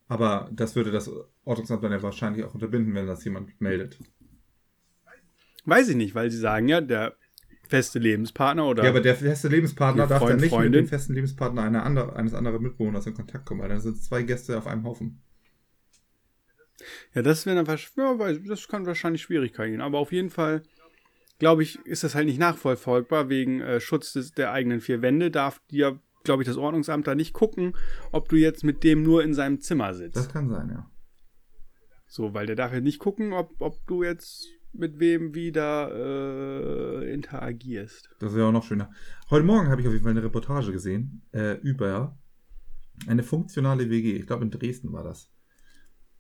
[0.08, 1.10] Aber das würde das
[1.44, 4.00] Ordnungsamt dann ja wahrscheinlich auch unterbinden, wenn das jemand meldet.
[5.66, 7.16] Weiß ich nicht, weil sie sagen ja, der
[7.68, 10.86] feste Lebenspartner oder Ja, aber der feste Lebenspartner darf Freund, dann nicht mit Freundin?
[10.86, 14.24] dem festen Lebenspartner einer andere, eines anderen Mitbewohners in Kontakt kommen, weil dann sind zwei
[14.24, 15.22] Gäste auf einem Haufen.
[17.14, 19.82] Ja, das wäre dann ja, das kann wahrscheinlich Schwierigkeiten geben.
[19.82, 20.64] Aber auf jeden Fall,
[21.40, 25.32] glaube ich, ist das halt nicht nachvollziehbar wegen äh, Schutz des, der eigenen vier Wände.
[25.32, 27.76] Darf dir, glaube ich, das Ordnungsamt da nicht gucken,
[28.12, 30.18] ob du jetzt mit dem nur in seinem Zimmer sitzt.
[30.18, 30.90] Das kann sein, ja.
[32.06, 34.48] So, weil der darf ja nicht gucken, ob, ob du jetzt
[34.78, 35.92] mit wem wieder
[37.02, 38.10] äh, interagierst.
[38.20, 38.92] Das wäre auch noch schöner.
[39.30, 42.18] Heute Morgen habe ich auf jeden Fall eine Reportage gesehen äh, über
[43.08, 44.14] eine funktionale WG.
[44.16, 45.30] Ich glaube, in Dresden war das.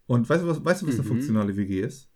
[0.05, 1.07] Und weißt du, was, weißt du, was eine Mhm.
[1.07, 2.09] funktionale WG ist?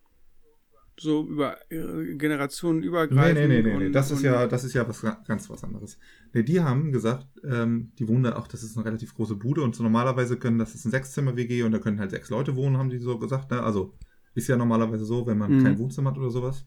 [1.00, 3.48] So über äh, Generationen übergreifend.
[3.50, 3.92] nee, nee, nee, nee.
[3.92, 5.98] Das ist ja, das ist ja was ga- ganz was anderes.
[6.34, 9.62] Nee, die haben gesagt, ähm, die wohnen da auch, das ist eine relativ große Bude
[9.64, 12.78] und so normalerweise können, das ist ein Sechszimmer-WG und da können halt sechs Leute wohnen,
[12.78, 13.50] haben die so gesagt.
[13.52, 13.64] Ne?
[13.64, 13.98] Also
[14.34, 15.63] ist ja normalerweise so, wenn man Mhm.
[15.63, 16.65] kein Wohnzimmer hat oder sowas.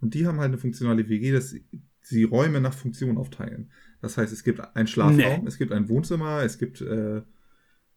[0.00, 1.54] Und die haben halt eine funktionale WG, dass
[2.00, 3.70] sie- Räume nach Funktion aufteilen.
[4.00, 5.42] Das heißt, es gibt einen Schlafraum, Nee.
[5.46, 7.22] es gibt ein Wohnzimmer, es gibt, äh,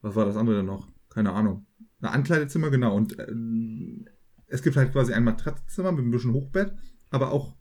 [0.01, 0.91] was war das andere denn noch?
[1.09, 1.65] Keine Ahnung.
[2.01, 2.95] Ein Ankleidezimmer, genau.
[2.95, 4.05] Und ähm,
[4.47, 6.73] es gibt halt quasi ein Matratzenzimmer mit ein bisschen Hochbett,
[7.09, 7.55] aber auch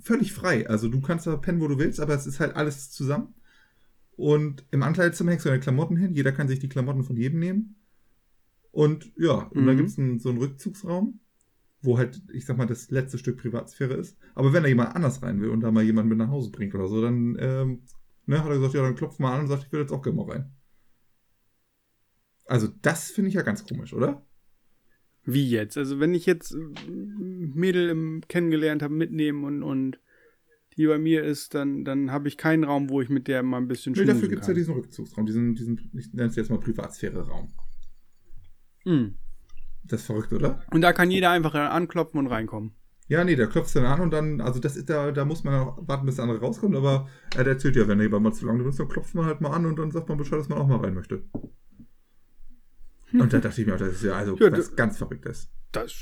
[0.00, 0.68] völlig frei.
[0.68, 3.34] Also du kannst da pennen, wo du willst, aber es ist halt alles zusammen.
[4.16, 6.12] Und im Ankleidezimmer hängst du deine Klamotten hin.
[6.14, 7.76] Jeder kann sich die Klamotten von jedem nehmen.
[8.70, 9.78] Und ja, und dann Mhm.
[9.78, 11.20] gibt es so einen Rückzugsraum,
[11.80, 14.18] wo halt, ich sag mal, das letzte Stück Privatsphäre ist.
[14.34, 16.74] Aber wenn da jemand anders rein will und da mal jemand mit nach Hause bringt
[16.74, 17.82] oder so, dann ähm,
[18.26, 20.02] ne, hat er gesagt, ja, dann klopf mal an und sagt, ich will jetzt auch
[20.02, 20.52] gerne mal rein.
[22.44, 24.26] Also das finde ich ja ganz komisch, oder?
[25.24, 25.76] Wie jetzt?
[25.76, 30.00] Also wenn ich jetzt äh, Mädel im, kennengelernt habe, mitnehmen und, und
[30.76, 33.58] die bei mir ist, dann, dann habe ich keinen Raum, wo ich mit der mal
[33.58, 36.36] ein bisschen Nee, schmusen dafür gibt es ja diesen Rückzugsraum, diesen, diesen ich nenne es
[36.36, 37.52] jetzt mal Privatsphäre-Raum.
[38.84, 39.14] Hm.
[39.84, 40.62] Das ist verrückt, oder?
[40.70, 42.72] Und da kann jeder einfach anklopfen und reinkommen.
[43.08, 45.54] Ja, nee, der klopft dann an und dann, also das ist da, da muss man
[45.54, 48.44] auch warten, bis der andere rauskommt, aber er erzählt ja, wenn er jemand mal zu
[48.44, 50.50] lange drin ist, dann klopft man halt mal an und dann sagt man Bescheid, dass
[50.50, 51.22] man auch mal rein möchte.
[53.14, 55.48] Und da dachte ich mir auch, das ist ja also Ja, was ganz Verrücktes.
[55.72, 55.94] Das,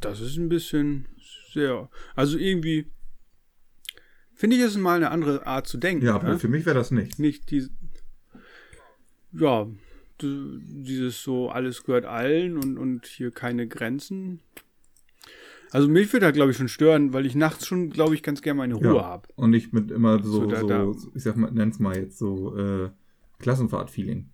[0.00, 1.06] das ist ein bisschen
[1.52, 1.90] sehr.
[2.14, 2.90] Also irgendwie
[4.36, 6.04] Finde ich, ist mal eine andere Art zu denken.
[6.04, 6.38] Ja, aber ne?
[6.38, 7.18] für mich wäre das nicht.
[7.18, 7.70] Nicht diese.
[9.32, 9.66] Ja,
[10.22, 14.40] dieses so, alles gehört allen und, und hier keine Grenzen.
[15.72, 18.40] Also mich würde da, glaube ich, schon stören, weil ich nachts schon, glaube ich, ganz
[18.40, 19.04] gerne meine Ruhe Ja.
[19.04, 19.28] habe.
[19.34, 22.18] Und nicht mit immer so, So, da- so, da- ich sag mal, nenn's mal jetzt
[22.18, 22.90] so, äh,
[23.40, 24.30] Klassenfahrt-Feeling.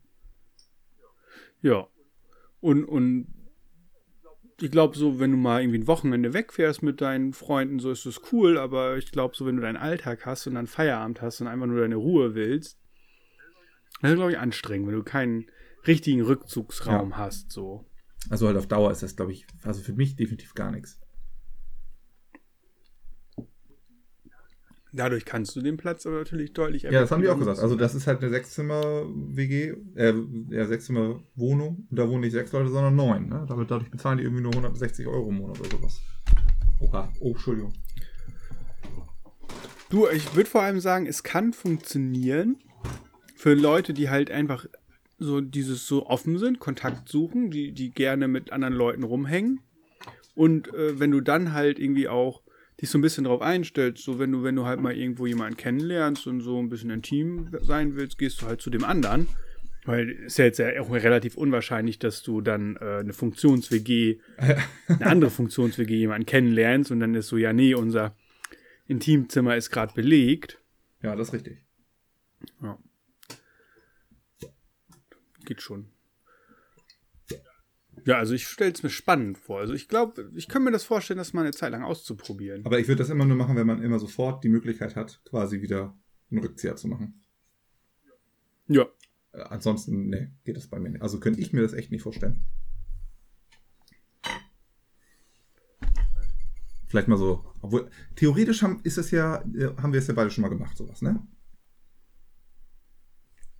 [1.62, 1.86] Ja.
[2.60, 3.26] Und, und
[4.60, 8.06] ich glaube, so, wenn du mal irgendwie ein Wochenende wegfährst mit deinen Freunden, so ist
[8.06, 11.40] das cool, aber ich glaube, so, wenn du deinen Alltag hast und dann Feierabend hast
[11.40, 12.78] und einfach nur deine Ruhe willst,
[14.00, 15.46] das ist, glaube ich, anstrengend, wenn du keinen
[15.86, 17.86] richtigen Rückzugsraum hast, so.
[18.30, 21.00] Also halt auf Dauer ist das, glaube ich, also für mich definitiv gar nichts.
[24.94, 27.60] Dadurch kannst du den Platz aber natürlich deutlich Ja, das haben die auch gesagt.
[27.60, 30.14] Also das ist halt eine Sechszimmer-WG, äh,
[30.50, 31.86] ja, Sechszimmer-Wohnung.
[31.90, 33.28] Da wohnen nicht sechs Leute, sondern neun.
[33.28, 33.46] Ne?
[33.48, 35.98] Damit, dadurch bezahlen die irgendwie nur 160 Euro im Monat oder sowas.
[36.80, 37.72] Oha, oh, Entschuldigung.
[39.88, 42.58] Du, ich würde vor allem sagen, es kann funktionieren
[43.34, 44.66] für Leute, die halt einfach
[45.18, 49.60] so dieses so offen sind, Kontakt suchen, die, die gerne mit anderen Leuten rumhängen.
[50.34, 52.42] Und äh, wenn du dann halt irgendwie auch
[52.80, 55.56] dich so ein bisschen drauf einstellst, so wenn du, wenn du halt mal irgendwo jemanden
[55.56, 59.28] kennenlernst und so ein bisschen intim sein willst, gehst du halt zu dem anderen.
[59.84, 64.18] Weil ist ja jetzt ja auch relativ unwahrscheinlich, dass du dann äh, eine Funktions-WG,
[64.88, 68.14] eine andere Funktions-WG jemanden kennenlernst und dann ist so, ja, nee, unser
[68.86, 70.60] Intimzimmer ist gerade belegt.
[71.02, 71.58] Ja, das ist richtig.
[72.62, 72.78] Ja.
[75.52, 75.84] Geht schon.
[78.06, 79.60] Ja, also ich stelle es mir spannend vor.
[79.60, 82.64] Also ich glaube, ich kann mir das vorstellen, das mal eine Zeit lang auszuprobieren.
[82.64, 85.60] Aber ich würde das immer nur machen, wenn man immer sofort die Möglichkeit hat, quasi
[85.60, 85.94] wieder
[86.30, 87.22] einen Rückzieher zu machen.
[88.66, 88.86] Ja.
[89.32, 91.02] Äh, ansonsten, nee, geht das bei mir nicht.
[91.02, 92.46] Also könnte ich mir das echt nicht vorstellen.
[96.88, 97.44] Vielleicht mal so.
[97.60, 100.78] Obwohl, theoretisch haben, ist es ja, äh, haben wir es ja beide schon mal gemacht,
[100.78, 101.20] sowas, ne?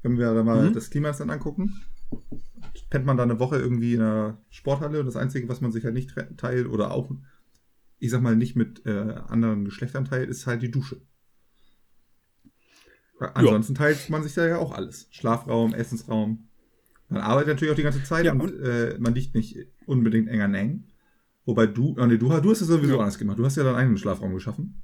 [0.02, 0.72] Wenn wir da mal Mhm.
[0.74, 1.80] das Klima dann angucken,
[2.90, 5.84] pennt man da eine Woche irgendwie in einer Sporthalle und das Einzige, was man sich
[5.84, 7.10] halt nicht teilt oder auch,
[7.98, 11.00] ich sag mal, nicht mit äh, anderen Geschlechtern teilt, ist halt die Dusche.
[13.34, 15.06] Ansonsten teilt man sich da ja auch alles.
[15.12, 16.48] Schlafraum, Essensraum.
[17.08, 20.28] Man arbeitet natürlich auch die ganze Zeit Ja, und, und- äh, man liegt nicht unbedingt
[20.28, 20.84] eng an eng.
[21.44, 22.98] Wobei du, ah, nee, du, du hast es sowieso Ja.
[23.00, 23.38] anders gemacht.
[23.38, 24.82] Du hast ja deinen eigenen Schlafraum geschaffen.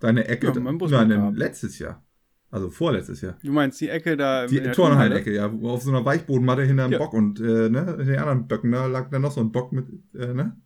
[0.00, 2.04] Deine Ecke, Ja, mein Bus nein, letztes Jahr.
[2.50, 3.36] Also vorletztes Jahr.
[3.42, 6.98] Du meinst die Ecke da Die Turnhallecke, ja, auf so einer Weichbodenmatte hinter einem Ja.
[6.98, 9.72] Bock und äh, ne, in den anderen Böcken, da lag dann noch so ein Bock
[9.72, 10.56] mit, äh, ne?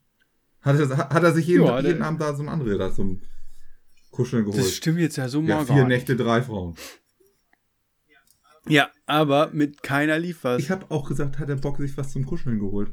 [0.60, 3.20] Hat er, hat er sich jeden, Ja, jeden Abend da so ein andere da zum
[4.12, 4.62] Kuscheln geholt.
[4.62, 6.08] Das stimmt jetzt ja so ja, mal vier gar nicht.
[6.08, 6.76] Nächte, drei Frauen.
[8.68, 10.60] Ja, aber mit keiner lief was.
[10.60, 12.92] Ich habe auch gesagt, hat der Bock sich was zum Kuscheln geholt.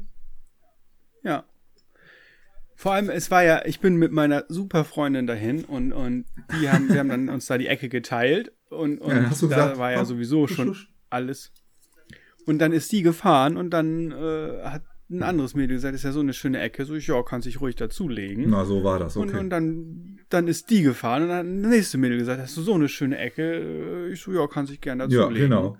[1.22, 1.44] Ja.
[2.80, 6.24] Vor allem, es war ja, ich bin mit meiner super Freundin dahin und, und
[6.58, 9.42] die haben, wir haben dann uns da die Ecke geteilt und, und Ja, dann hast
[9.42, 10.90] du da gesagt, war ja sowieso husch, schon husch.
[11.10, 11.52] alles.
[12.46, 16.12] Und dann ist die gefahren und dann äh, hat ein anderes Mädel gesagt, ist ja
[16.12, 18.46] so eine schöne Ecke, so ich, ja, kann sich ruhig dazulegen.
[18.48, 19.28] Na, so war das, okay.
[19.28, 22.56] Und, und dann, dann ist die gefahren und dann hat das nächste Mädel gesagt, hast
[22.56, 24.08] du so eine schöne Ecke?
[24.10, 25.50] Ich so, ja, kann sich gern ja, dazulegen.
[25.50, 25.76] genau.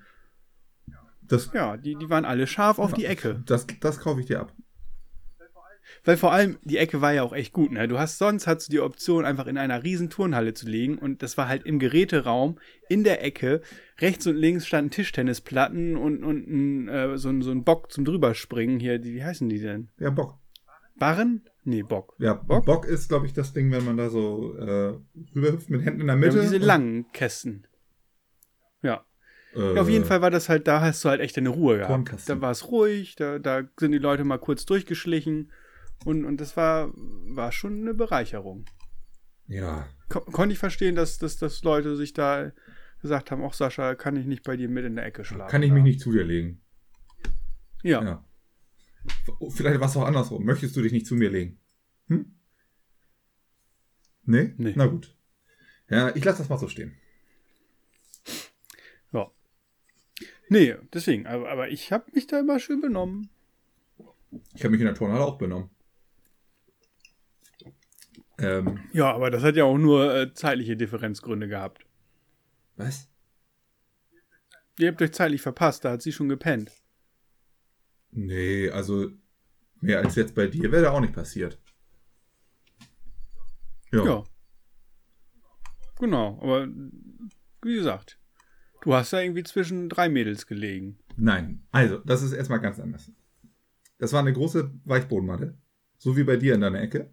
[1.22, 3.42] Das, Ja, die, die waren alle scharf auf die Ecke.
[3.46, 4.52] das, das kaufe ich dir ab.
[6.04, 7.86] Weil vor allem, die Ecke war ja auch echt gut, ne?
[7.88, 11.22] Du hast sonst hast du die Option, einfach in einer riesen Turnhalle zu liegen und
[11.22, 13.60] das war halt im Geräteraum in der Ecke.
[14.00, 18.04] Rechts und links standen Tischtennisplatten und, und ein, äh, so, ein- so ein Bock zum
[18.04, 18.98] drüberspringen hier.
[18.98, 19.88] Die, wie heißen die denn?
[19.98, 20.38] Ja, Bock.
[20.98, 21.42] Barren?
[21.64, 22.14] Nee, Bock.
[22.18, 22.64] Ja, Bock?
[22.66, 24.94] Bock, ist, glaube ich, das Ding, wenn man da so äh,
[25.34, 26.36] rüberhüpft mit Händen in der Ja, Mitte.
[26.40, 27.66] und diese langen Kästen.
[28.82, 29.04] Ja.
[29.54, 29.80] Äh, ja.
[29.80, 31.90] Auf jeden Fall war das halt, da hast du halt echt deine Ruhe gehabt.
[31.90, 32.36] Kornkasten.
[32.36, 35.50] Da war es ruhig, da, da sind die Leute mal kurz durchgeschlichen
[36.04, 38.64] und, und das war, war schon eine Bereicherung.
[39.46, 42.52] Ja, Ko konnte ich verstehen, dass, dass, dass Leute sich da
[43.00, 45.50] gesagt haben, ach Sascha, kann ich nicht bei dir mit in der Ecke schlafen?
[45.50, 46.60] kann ich mich nicht zu dir legen.
[47.82, 48.02] Ja.
[48.02, 48.24] Ja.
[49.50, 50.44] Vielleicht war es auch andersrum.
[50.44, 51.58] Möchtest du dich nicht zu mir legen?
[52.08, 52.34] Hm?
[54.24, 54.54] Nee?
[54.58, 54.74] Nee.
[54.76, 55.16] Na gut.
[55.88, 56.94] Ja, ich lasse das mal so stehen.
[59.12, 59.30] ja.
[60.48, 63.30] Nee, deswegen, aber, aber ich habe mich da immer schön benommen.
[64.54, 65.70] Ich habe mich in der Turnhalle auch benommen.
[68.40, 71.84] Ähm, Ja, aber das hat ja auch nur äh, zeitliche Differenzgründe gehabt.
[72.76, 73.08] was?
[74.78, 76.72] Ihr habt euch zeitlich verpasst, da hat sie schon gepennt.
[78.12, 79.10] Nee, also
[79.80, 81.60] mehr als jetzt bei dir wäre da auch nicht passiert.
[83.92, 84.04] Ja.
[84.04, 84.24] Ja.
[85.98, 86.66] Genau, aber
[87.62, 88.18] wie gesagt,
[88.80, 90.98] du hast da irgendwie zwischen drei Mädels gelegen.
[91.16, 93.12] Nein, also, das ist erstmal ganz anders.
[93.98, 95.58] Das war eine große Weichbodenmatte.
[95.98, 97.12] So wie bei dir in deiner Ecke.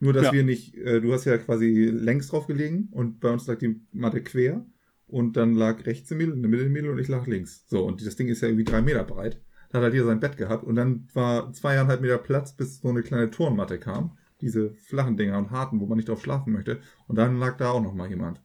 [0.00, 0.32] Nur, dass Ja.
[0.32, 3.80] wir nicht, äh, du hast ja quasi längs drauf gelegen und bei uns lag die
[3.92, 4.64] Matte quer
[5.06, 7.64] und dann lag rechts im Mädel, in der Mitte im Mädel und ich lag links.
[7.68, 9.40] So, und das Ding ist ja irgendwie drei Meter breit.
[9.70, 12.88] Da hat halt hier sein Bett gehabt und dann war zweieinhalb Meter Platz, bis so
[12.88, 14.16] eine kleine Turnmatte kam.
[14.40, 16.80] Diese flachen Dinger und harten, wo man nicht drauf schlafen möchte.
[17.08, 18.40] Und dann lag da auch noch mal jemand.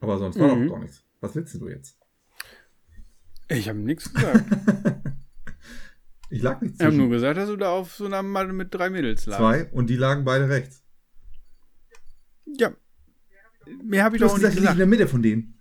[0.00, 0.66] Aber sonst war Mhm.
[0.68, 1.02] doch gar nichts.
[1.20, 1.98] Was willst du jetzt?
[3.48, 4.44] Ich habe nichts gesagt.
[6.30, 8.52] Ich lag nicht Ich habe nur zwischen gesagt, dass du da auf so einer Matte
[8.52, 9.38] mit drei Mädels lagst.
[9.40, 10.84] zwei und die lagen beide rechts.
[12.46, 12.72] Ja.
[13.84, 14.78] Mehr habe ich Du doch hast gesagt, nicht ich lieg in gesagt.
[14.78, 15.54] der Mitte von denen.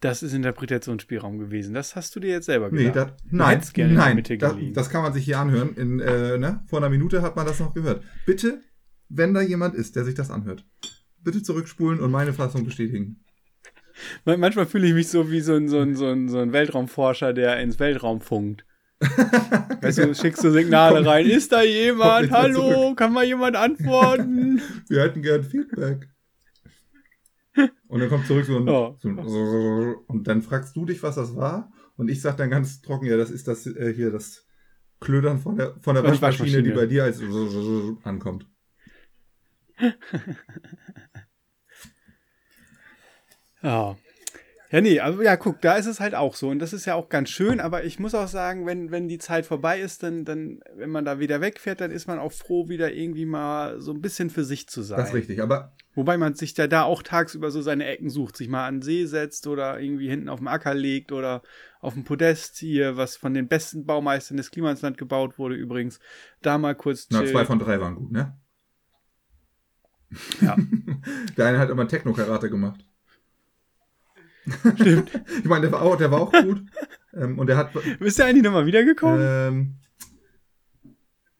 [0.00, 1.74] Das ist Interpretationsspielraum gewesen.
[1.74, 2.96] Das hast du dir jetzt selber Nee, gesagt.
[2.96, 3.60] das, Du nein,
[3.94, 5.74] nein, das, das kann man sich hier anhören.
[5.76, 6.62] In, äh, ne?
[6.68, 8.02] Vor einer Minute hat man das noch gehört.
[8.24, 8.62] Bitte,
[9.10, 10.64] wenn da jemand ist, der sich das anhört,
[11.22, 13.22] bitte zurückspulen und meine Fassung bestätigen.
[14.24, 16.52] Man- Manchmal fühle ich mich so wie so ein, so, ein, so, ein, so ein
[16.54, 18.64] Weltraumforscher, der ins Weltraum funkt.
[19.80, 21.26] Weißt du, schickst du Signale rein.
[21.26, 22.30] Ist da jemand?
[22.30, 22.70] Hallo?
[22.70, 22.98] zurück.
[22.98, 24.60] Kann mal jemand antworten?
[24.88, 26.08] Wir hätten gern Feedback.
[27.88, 28.94] Und dann kommt zurück so ein, Ja.
[29.00, 32.80] so ein und dann fragst du dich, was das war und ich sag dann ganz
[32.82, 34.46] trocken, ja, das ist das äh, hier das
[35.00, 36.74] Klödern von der von der Die Waschmaschine, die Waschmaschine.
[36.74, 37.20] bei dir als
[38.04, 38.46] ankommt.
[43.62, 43.94] Ja.
[44.70, 46.48] Ja, nee, also ja, guck, da ist es halt auch so.
[46.48, 49.18] Und das ist ja auch ganz schön, aber ich muss auch sagen, wenn, wenn die
[49.18, 52.68] Zeit vorbei ist, dann, dann, wenn man da wieder wegfährt, dann ist man auch froh,
[52.68, 54.98] wieder irgendwie mal so ein bisschen für sich zu sein.
[54.98, 58.36] Das ist richtig, aber Wobei man sich ja da auch tagsüber so seine Ecken sucht,
[58.36, 61.42] sich mal an den See setzt oder irgendwie hinten auf dem Acker legt oder
[61.80, 65.98] auf dem Podest hier, was von den besten Baumeistern des Klimasland gebaut wurde übrigens,
[66.42, 68.38] da mal kurz na, zwei von drei waren gut, ne?
[70.40, 70.56] Ja.
[71.36, 72.84] Der eine hat immer Techno-Karate gemacht.
[74.74, 75.10] Stimmt.
[75.38, 76.62] Ich meine, der war auch, der war auch gut.
[77.14, 77.70] ähm, und der hat.
[77.98, 79.20] Bist du eigentlich nochmal wiedergekommen?
[79.22, 79.74] Ähm,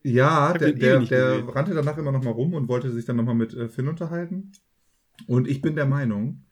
[0.02, 3.16] ja, der, ewig der, der rannte danach immer noch mal rum und wollte sich dann
[3.16, 4.52] noch mal mit äh, Finn unterhalten.
[5.26, 6.44] Und ich bin der Meinung,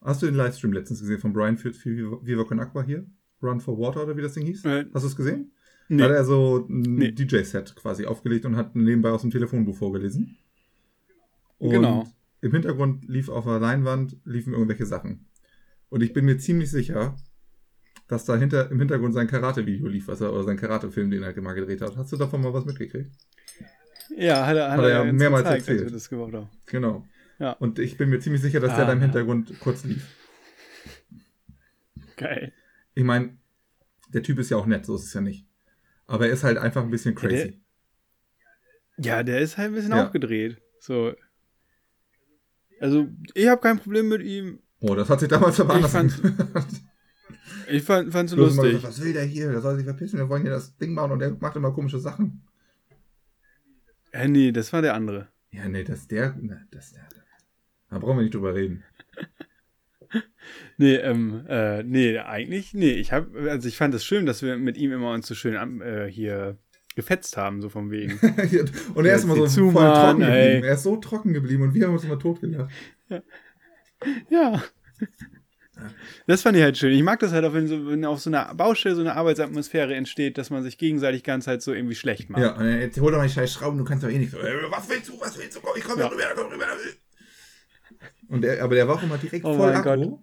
[0.00, 3.04] hast du den Livestream letztens gesehen von Brian für, für Viva Con Aqua hier?
[3.42, 4.64] Run for Water oder wie das Ding hieß?
[4.66, 5.50] Äh, Hast du es gesehen?
[5.88, 5.98] nee.
[5.98, 7.10] Da hat er so ein Nee.
[7.10, 10.36] DJ-Set quasi aufgelegt und hat nebenbei aus dem Telefonbuch vorgelesen.
[11.58, 12.06] Und Genau.
[12.40, 15.26] im Hintergrund lief auf der Leinwand liefen irgendwelche Sachen.
[15.92, 17.14] Und ich bin mir ziemlich sicher,
[18.08, 21.38] dass da hinter, im Hintergrund sein Karate-Video lief, was er, oder sein Karate-Film, den er
[21.42, 21.98] mal gedreht hat.
[21.98, 23.12] Hast du davon mal was mitgekriegt?
[24.16, 25.94] Ja, hat er, hat Hat er ja uns mehrmals gezeigt, erzählt.
[25.94, 26.48] das gemacht haben.
[26.64, 27.06] Genau.
[27.38, 27.52] Ja.
[27.52, 29.04] Und ich bin mir ziemlich sicher, dass der Ah, da im ja.
[29.04, 30.16] Hintergrund kurz lief.
[32.16, 32.54] Geil.
[32.94, 33.36] Ich meine,
[34.14, 35.46] der Typ ist ja auch nett, so ist es ja nicht.
[36.06, 37.60] Aber er ist halt einfach ein bisschen Ja, der- crazy.
[38.96, 40.06] Ja, der ist halt ein bisschen Ja.
[40.06, 40.56] aufgedreht.
[40.80, 41.14] So.
[42.80, 44.61] Also, ich habe kein Problem mit ihm.
[44.82, 45.74] Oh, das hat sich damals aber
[47.68, 48.72] Ich fand, hast immer lustig.
[48.72, 49.50] gesagt, was will der hier?
[49.50, 52.00] Der soll sich verpissen, wir wollen hier das Ding bauen und der macht immer komische
[52.00, 52.42] Sachen.
[54.26, 55.28] Nee, das war der andere.
[55.52, 57.08] Ja, nee, das der, na, das der.
[57.90, 58.84] Da brauchen wir nicht drüber reden.
[60.76, 64.56] Nee, ähm, äh, nee, eigentlich, nee, ich hab, also ich fand es schön, dass wir
[64.58, 66.58] mit ihm immer uns so schön äh, hier
[66.96, 68.18] gefetzt haben, so vom wegen.
[68.94, 70.44] und er ist immer so voll trocken ey.
[70.44, 70.64] geblieben.
[70.64, 72.70] Er ist so trocken geblieben und wir haben uns immer totgelacht.
[73.08, 73.22] ja.
[76.26, 76.92] Das fand ich halt schön.
[76.92, 79.94] Ich mag das halt auch, wenn, so, wenn auf so einer Baustelle so eine Arbeitsatmosphäre
[79.94, 82.42] entsteht, dass man sich gegenseitig ganz halt so irgendwie schlecht macht.
[82.42, 84.34] Ja, jetzt hol doch mal die scheiß Schrauben, du kannst doch eh nichts.
[84.34, 85.60] Äh, Was willst du, was willst du?
[85.60, 86.04] Komm, ich komm Ja.
[86.06, 86.10] ja.
[86.12, 86.66] rüber, komm rüber.
[88.28, 90.22] Und er, aber der war auch immer direkt Oh voll aggro.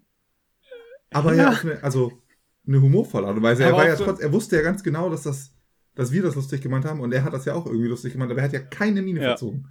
[1.11, 1.59] Aber ja, Ja.
[1.59, 2.21] eine, also
[2.65, 3.63] eine humorvolle Art und Weise.
[3.63, 5.51] Er war ja so- trotz, er wusste ja ganz genau, dass das,
[5.95, 8.31] dass wir das lustig gemeint haben und er hat das ja auch irgendwie lustig gemeint,
[8.31, 9.27] aber er hat ja keine Miene Ja.
[9.29, 9.67] verzogen.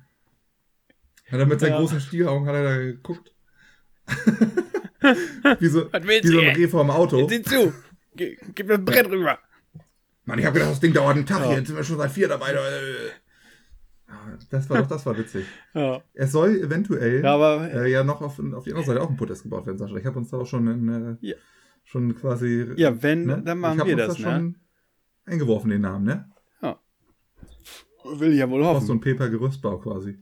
[1.31, 1.79] Hat er mit seinen Ja.
[1.79, 3.33] großen Stielaugen hat er da geguckt.
[5.59, 6.57] Wie so, wie so ein?
[6.57, 7.29] Reh vor dem Auto.
[7.29, 7.73] Sieh zu!
[8.14, 9.38] Gib mir ein Brett rüber!
[10.25, 11.53] Mann, ich hab gedacht, das Ding dauert einen Tag, Ja.
[11.57, 12.51] jetzt sind wir schon seit vier dabei.
[12.53, 12.57] Äh.
[14.09, 15.47] Ja, Das war doch, das war witzig.
[15.75, 19.11] Ja, Es soll eventuell ja aber äh, ja noch auf, auf die andere Seite auch
[19.11, 19.97] ein Podest gebaut werden, Sascha.
[19.97, 21.37] Ich habe uns da auch schon in, äh, Ja.
[21.85, 22.73] schon quasi.
[22.77, 23.42] Ja, wenn, ne?
[23.44, 24.57] dann machen ich hab wir uns das, da schon
[25.27, 26.31] eingeworfen, den Namen, ne?
[28.05, 28.87] will ich ja wohl Auch hoffen.
[28.87, 30.16] so ein Paper-Gerüstbau quasi.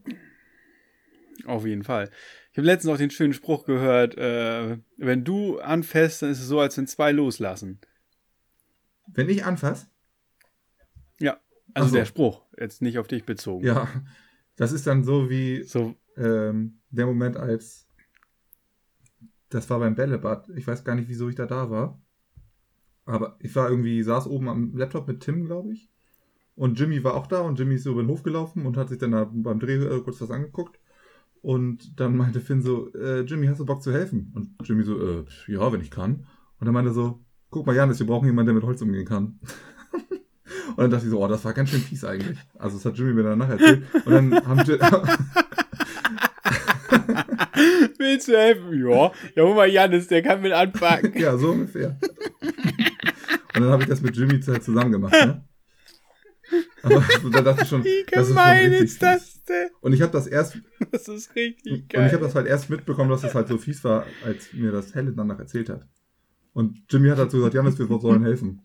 [1.44, 2.10] Auf jeden Fall.
[2.56, 6.46] Ich habe letztens auch den schönen Spruch gehört, äh, wenn du anfährst, dann ist es
[6.46, 7.80] so, als wenn zwei loslassen.
[9.08, 9.88] Wenn ich anfasse,
[11.20, 11.38] Ja,
[11.74, 11.96] also so.
[11.96, 13.62] der Spruch, jetzt nicht auf dich bezogen.
[13.66, 13.86] ja,
[14.56, 17.88] das ist dann so wie So, ähm, der Moment, als
[19.50, 20.48] das war beim Bällebad.
[20.56, 22.00] Ich weiß gar nicht, wieso ich da da war.
[23.04, 25.90] Aber ich war irgendwie, saß oben am Laptop mit Tim, glaube ich.
[26.54, 28.88] Und Jimmy war auch da und Jimmy ist so über den Hof gelaufen und hat
[28.88, 30.80] sich dann da beim Dreh äh, kurz was angeguckt.
[31.42, 34.32] Und dann meinte Finn so, äh, Jimmy, hast du Bock zu helfen?
[34.34, 36.26] Und Jimmy so, äh, ja, wenn ich kann.
[36.58, 39.06] Und dann meinte er so, guck mal, Janis, wir brauchen jemanden, der mit Holz umgehen
[39.06, 39.38] kann.
[40.70, 42.38] Und dann dachte ich so, oh, das war ganz schön fies eigentlich.
[42.58, 43.84] Also das hat Jimmy mir danach erzählt.
[44.04, 44.58] Und dann haben
[47.98, 48.86] Willst du helfen?
[48.86, 49.10] Ja.
[49.34, 51.12] Ja, hol mal Janis, der kann mit anpacken.
[51.18, 51.98] ja, so ungefähr.
[53.54, 55.44] Und dann habe ich das mit Jimmy zusammen gemacht, ne?
[56.82, 59.68] Aber so, da dachte ich schon, Wie das ist schon gemein ist das denn?
[59.80, 60.58] Und ich habe das erst
[60.92, 62.06] Das ist richtig Und geil.
[62.06, 64.94] ich habe das halt erst mitbekommen, dass das halt so fies war, als mir das
[64.94, 65.86] Helen danach erzählt hat.
[66.52, 68.62] Und Jimmy hat dazu gesagt, Janis, wir sollen helfen.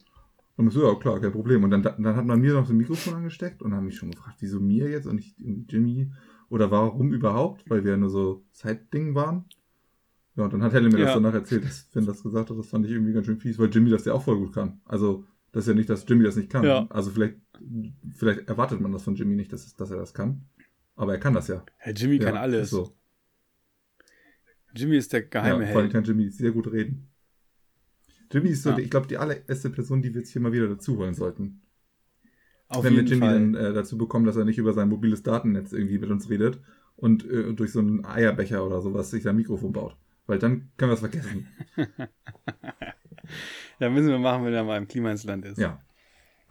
[0.57, 1.63] Und ich so, ja klar, kein Problem.
[1.63, 4.11] Und dann, dann hat man mir noch so ein Mikrofon angesteckt und haben mich schon
[4.11, 6.11] gefragt, wieso mir jetzt und nicht Jimmy
[6.49, 9.45] oder warum überhaupt, weil wir ja nur so Zeitding waren.
[10.35, 11.13] Ja, und dann hat Helen mir das Ja.
[11.15, 13.69] danach erzählt, dass Finn das gesagt hat, das fand ich irgendwie ganz schön fies, weil
[13.69, 14.79] Jimmy das ja auch voll gut kann.
[14.85, 16.63] Also, das ist ja nicht, dass Jimmy das nicht kann.
[16.63, 16.85] Ja.
[16.89, 17.35] Also vielleicht,
[18.15, 20.43] vielleicht erwartet man das von Jimmy nicht, dass, dass er das kann.
[21.01, 21.65] Aber er kann das ja.
[21.77, 22.65] Herr Jimmy kann ja, alles.
[22.65, 22.95] ist So.
[24.75, 25.93] Jimmy ist der geheime ja, vor allem Held.
[25.93, 27.09] kann Jimmy sehr gut reden.
[28.31, 28.75] Jimmy ist so, Ja.
[28.75, 31.63] die, ich glaube, die allererste Person, die wir jetzt hier mal wieder dazu holen sollten.
[32.67, 33.33] Auf Wenn wir Jimmy Fall.
[33.33, 36.61] dann äh, dazu bekommen, dass er nicht über sein mobiles Datennetz irgendwie mit uns redet
[36.95, 39.97] und äh, durch so einen Eierbecher oder sowas sich sein Mikrofon baut.
[40.27, 41.47] Weil dann können wir es vergessen.
[43.79, 45.57] Da müssen wir machen, wenn er mal im Klima ins Land ist.
[45.57, 45.81] Ja.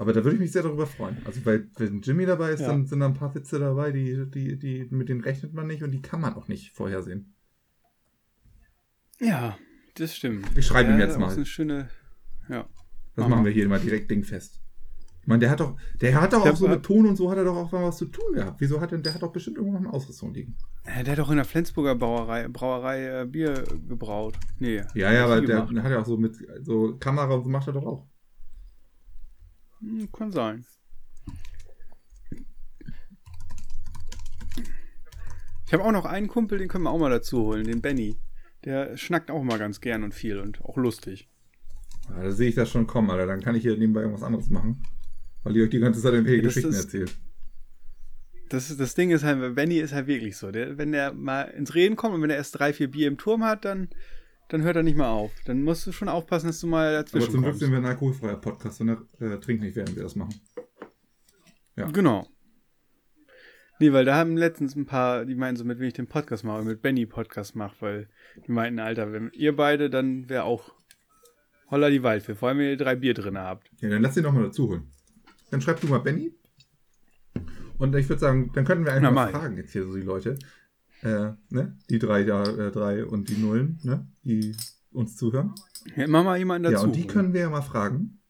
[0.00, 1.18] Aber da würde ich mich sehr darüber freuen.
[1.26, 2.68] Also, weil, wenn Jimmy dabei ist, Ja.
[2.68, 5.82] dann sind da ein paar Witze dabei, die, die, die, mit denen rechnet man nicht
[5.82, 7.34] und die kann man auch nicht vorhersehen.
[9.20, 9.58] Ja,
[9.96, 10.46] das stimmt.
[10.56, 11.28] Ich schreibe ihm Ja, jetzt das mal.
[11.28, 11.90] ist eine schöne.
[12.48, 12.62] Ja.
[13.14, 13.44] Das Mach machen mal.
[13.44, 14.62] wir hier mal direkt dingfest.
[15.20, 17.36] Ich meine, der hat doch, der hat doch auch so mit Ton und so hat
[17.36, 18.58] er doch auch mal was zu tun gehabt.
[18.58, 20.56] Wieso hat denn, der hat doch bestimmt irgendwo noch eine Ausrüstung liegen.
[20.86, 24.38] Ja, Der hat doch in der Flensburger Brauerei, Brauerei äh, Bier gebraut.
[24.58, 24.82] Nee.
[24.94, 25.84] Ja, ja, aber der gemacht.
[25.84, 28.06] hat ja auch so mit, so Kamera und so macht er doch auch.
[29.80, 30.64] Hm, Kann sein.
[35.66, 38.16] Ich habe auch noch einen Kumpel, den können wir auch mal dazu holen, den Benny.
[38.64, 41.28] Der schnackt auch mal ganz gern und viel und auch lustig.
[42.08, 43.26] Ja, da sehe ich das schon kommen, Alter.
[43.26, 44.82] Dann kann ich hier nebenbei irgendwas anderes machen.
[45.44, 47.16] Weil ihr euch die ganze Zeit irgendwelche Ja, Geschichten ist- erzählt.
[48.48, 50.50] Das, das Ding ist halt, Benny ist halt wirklich so.
[50.50, 53.16] Der, wenn der mal ins Reden kommt und wenn er erst drei, vier Bier im
[53.16, 53.88] Turm hat, dann,
[54.50, 55.32] dann hört er nicht mehr auf.
[55.46, 57.86] Dann musst du schon aufpassen, dass du mal Aber dazwischen zum Glück sind wir ein
[57.86, 60.34] alkoholfreier Podcast und äh, trinkt nicht, während wir das machen.
[61.76, 61.86] Ja.
[61.90, 62.26] Genau.
[63.78, 66.44] Nee, weil da haben letztens ein paar, die meinten so, mit wem ich den Podcast
[66.44, 68.08] mache, mit Benny Podcast mache, weil
[68.46, 70.74] die meinten, Alter, wenn ihr beide, dann wäre auch
[71.70, 73.70] holla die Waldfee, vor allem wenn ihr drei Bier drin habt.
[73.78, 74.90] Ja, dann lass den doch mal dazu holen.
[75.50, 76.34] Dann schreib du mal Benny.
[77.78, 80.02] Und ich würde sagen, dann könnten wir einfach Na, mal fragen jetzt hier so die
[80.02, 80.38] Leute.
[81.02, 81.78] Äh, ne?
[81.88, 84.06] Die drei, da, äh, drei und die Nullen, ne?
[84.22, 84.54] Die
[84.92, 85.54] uns zuhören.
[85.96, 86.74] Ja, immer mal jemanden dazu.
[86.74, 87.08] ja, und die holen.
[87.10, 88.20] können wir ja mal fragen,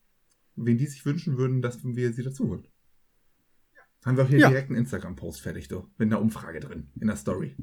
[0.55, 2.67] wen die sich wünschen würden, dass wir sie dazu holen.
[4.05, 4.49] Haben wir auch hier Ja.
[4.49, 5.87] direkt einen Instagram-Post fertig, du.
[5.97, 7.55] Mit einer Umfrage drin, in der Story.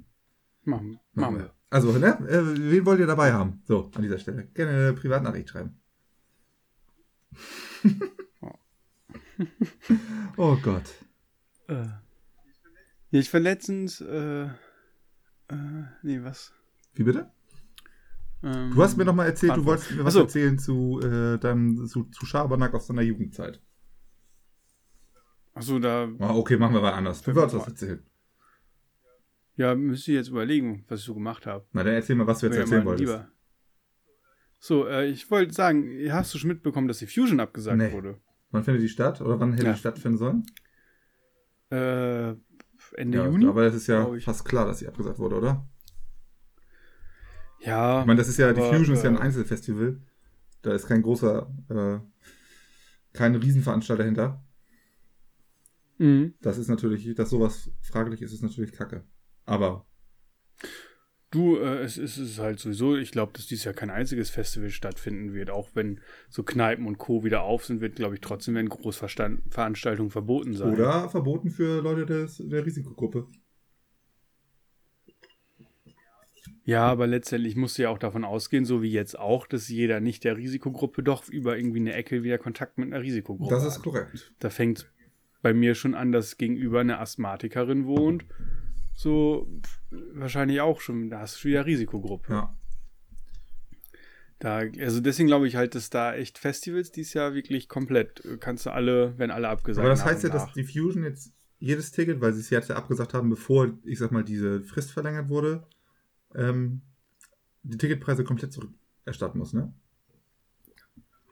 [0.64, 1.55] Machen, machen wir.
[1.71, 2.18] Also, ne?
[2.29, 3.62] Äh, wen wollt ihr dabei haben?
[3.64, 4.47] So, an dieser Stelle.
[4.55, 5.81] Gerne eine Privatnachricht schreiben.
[10.37, 10.85] oh Gott.
[11.68, 11.87] Äh.
[13.11, 14.49] Ich war letztens, äh,
[15.49, 15.55] äh,
[16.03, 16.53] nee, was?
[16.95, 17.31] Wie bitte?
[18.43, 19.67] Ähm, Du hast mir noch mal erzählt, du Frankfurt.
[19.79, 20.21] wolltest mir was Ach so.
[20.23, 23.61] erzählen zu, äh, deinem, zu, zu Schabernack aus deiner Jugendzeit.
[25.55, 27.21] Achso, da, Ah, okay, machen wir mal anders.
[27.23, 28.03] Du wolltest was erzählen.
[29.57, 31.67] ja, müsste ich jetzt überlegen, was ich so gemacht habe.
[31.73, 33.01] Na, dann erzähl mal, was du jetzt Wäre erzählen wolltest.
[33.09, 33.29] lieber.
[34.61, 37.93] So, äh, ich wollte sagen, hast du schon mitbekommen, dass die Fusion abgesagt Nee.
[37.93, 38.21] wurde?
[38.51, 39.21] Wann findet die statt?
[39.21, 39.73] Oder wann hätte Ja.
[39.73, 40.47] die stattfinden sollen?
[41.71, 42.35] Äh,
[42.94, 43.46] Ende ja, Juni?
[43.46, 45.68] aber das ist ja fast klar, dass sie abgesagt wurde, oder?
[47.61, 48.01] Ja.
[48.01, 50.01] Ich meine, das ist ja, die aber, Fusion ist ja ein äh, Einzelfestival.
[50.62, 51.98] Da ist kein großer, äh,
[53.12, 54.44] kein Riesenveranstalter hinter.
[55.98, 56.35] Mhm.
[56.40, 59.05] Das ist natürlich, dass sowas fraglich ist, ist natürlich kacke.
[59.44, 59.87] Aber,
[61.31, 64.71] Du, äh, es, es ist halt sowieso, ich glaube, dass dieses Jahr kein einziges Festival
[64.71, 65.51] stattfinden wird.
[65.51, 67.23] Auch wenn so Kneipen und Co.
[67.23, 70.73] wieder auf sind, wird, glaube ich, trotzdem werden Großveranstaltungen verboten sein.
[70.73, 73.27] oder verboten für Leute des, der Risikogruppe.
[76.64, 80.01] Ja, aber letztendlich musst du ja auch davon ausgehen, so wie jetzt auch, dass jeder
[80.01, 83.77] nicht der Risikogruppe doch über irgendwie eine Ecke wieder Kontakt mit einer Risikogruppe Das ist
[83.77, 83.83] hat.
[83.85, 84.33] korrekt.
[84.38, 84.91] Da fängt
[85.41, 88.26] bei mir schon an, dass gegenüber eine Asthmatikerin wohnt.
[89.01, 89.49] So
[89.90, 92.32] wahrscheinlich auch schon, da hast du wieder Risikogruppe.
[92.32, 92.59] Ja.
[94.40, 98.38] Da, also deswegen glaube ich halt, dass da echt Festivals dieses Jahr wirklich komplett, äh,
[98.38, 100.53] kannst du alle, wenn alle abgesagt Aber das nach heißt ja, und dass nach.
[100.53, 104.11] die Fusion jetzt jedes Ticket, weil sie es jetzt ja abgesagt haben, bevor, ich sag
[104.11, 105.64] mal, diese Frist verlängert wurde,
[106.34, 106.82] ähm,
[107.62, 109.72] die Ticketpreise komplett zurückerstatten muss, ne?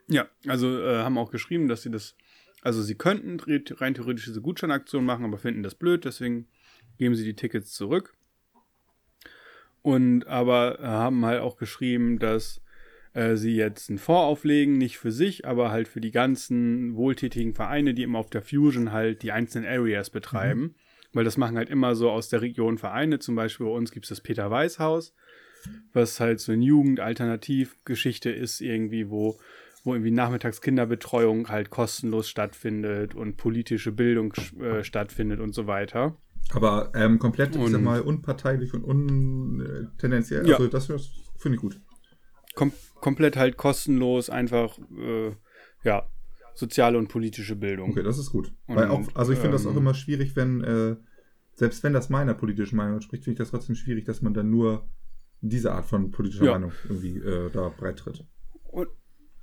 [0.07, 2.15] Ja, also äh, haben auch geschrieben, dass sie das,
[2.63, 6.47] also sie könnten re- rein theoretisch diese Gutscheinaktion machen, aber finden das blöd, deswegen
[6.99, 8.15] geben sie die Tickets zurück.
[9.83, 12.61] Und aber äh, haben halt auch geschrieben, dass
[13.17, 17.55] äh, sie jetzt einen Fonds auflegen, nicht für sich, aber halt für die ganzen wohltätigen
[17.55, 20.61] Vereine, die immer auf der Fusion halt die einzelnen Areas betreiben.
[20.61, 20.75] Mhm.
[21.13, 23.19] Weil das machen halt immer so aus der Region Vereine.
[23.19, 25.15] Zum Beispiel bei uns gibt es das Peter Weiß Haus,
[25.95, 29.39] was halt so eine Jugend-Alternativgeschichte ist, irgendwie, wo,
[29.83, 36.19] wo irgendwie Nachmittagskinderbetreuung halt kostenlos stattfindet und politische Bildung äh, stattfindet und so weiter.
[36.53, 40.47] Aber ähm, komplett, und, ich sag mal, unparteilich und untendenziell.
[40.47, 40.57] Ja.
[40.57, 40.87] Also das
[41.39, 41.81] finde ich gut
[42.57, 45.37] kom komplett halt kostenlos, einfach, äh,
[45.85, 46.09] ja,
[46.55, 47.91] soziale und politische Bildung.
[47.91, 48.53] Okay, das ist gut.
[48.67, 50.97] Und, Weil auch, also ich finde ähm, das auch ähm, immer schwierig, wenn, äh,
[51.55, 54.51] selbst wenn das meiner politischen Meinung entspricht, finde ich das trotzdem schwierig, dass man dann
[54.51, 54.89] nur
[55.43, 56.53] diese Art von politischer ja.
[56.53, 58.25] Meinung irgendwie äh, da breit tritt.
[58.65, 58.89] Und,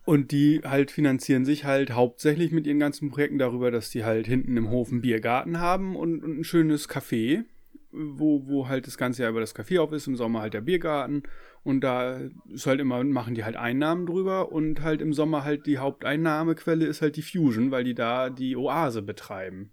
[0.05, 4.27] und die halt finanzieren sich halt hauptsächlich mit ihren ganzen Projekten darüber, dass die halt
[4.27, 7.45] hinten im Hof einen Biergarten haben und, und ein schönes Café,
[7.91, 10.61] wo, wo halt das ganze Jahr über das Café auf ist, im Sommer halt der
[10.61, 11.23] Biergarten
[11.63, 15.65] und da ist halt immer, machen die halt Einnahmen drüber und halt im Sommer halt
[15.65, 19.71] die Haupteinnahmequelle ist halt die Fusion, weil die da die Oase betreiben.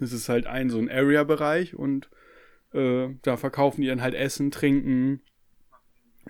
[0.00, 2.10] Das ist halt ein so ein Area-Bereich und
[2.72, 5.20] äh, da verkaufen die dann halt Essen, Trinken,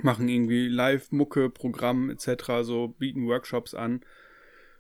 [0.03, 4.01] machen irgendwie Live-Mucke, Programm etc., so bieten Workshops an,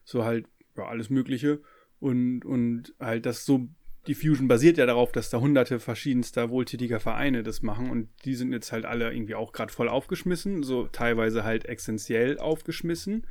[0.04, 0.46] so halt,
[0.76, 1.60] ja, alles Mögliche.
[1.98, 3.68] Und, und halt das so
[4.06, 8.34] die Fusion basiert ja darauf, dass da hunderte verschiedenster wohltätiger Vereine das machen und die
[8.34, 13.26] sind jetzt halt alle irgendwie auch gerade voll aufgeschmissen, so teilweise halt essentiell aufgeschmissen,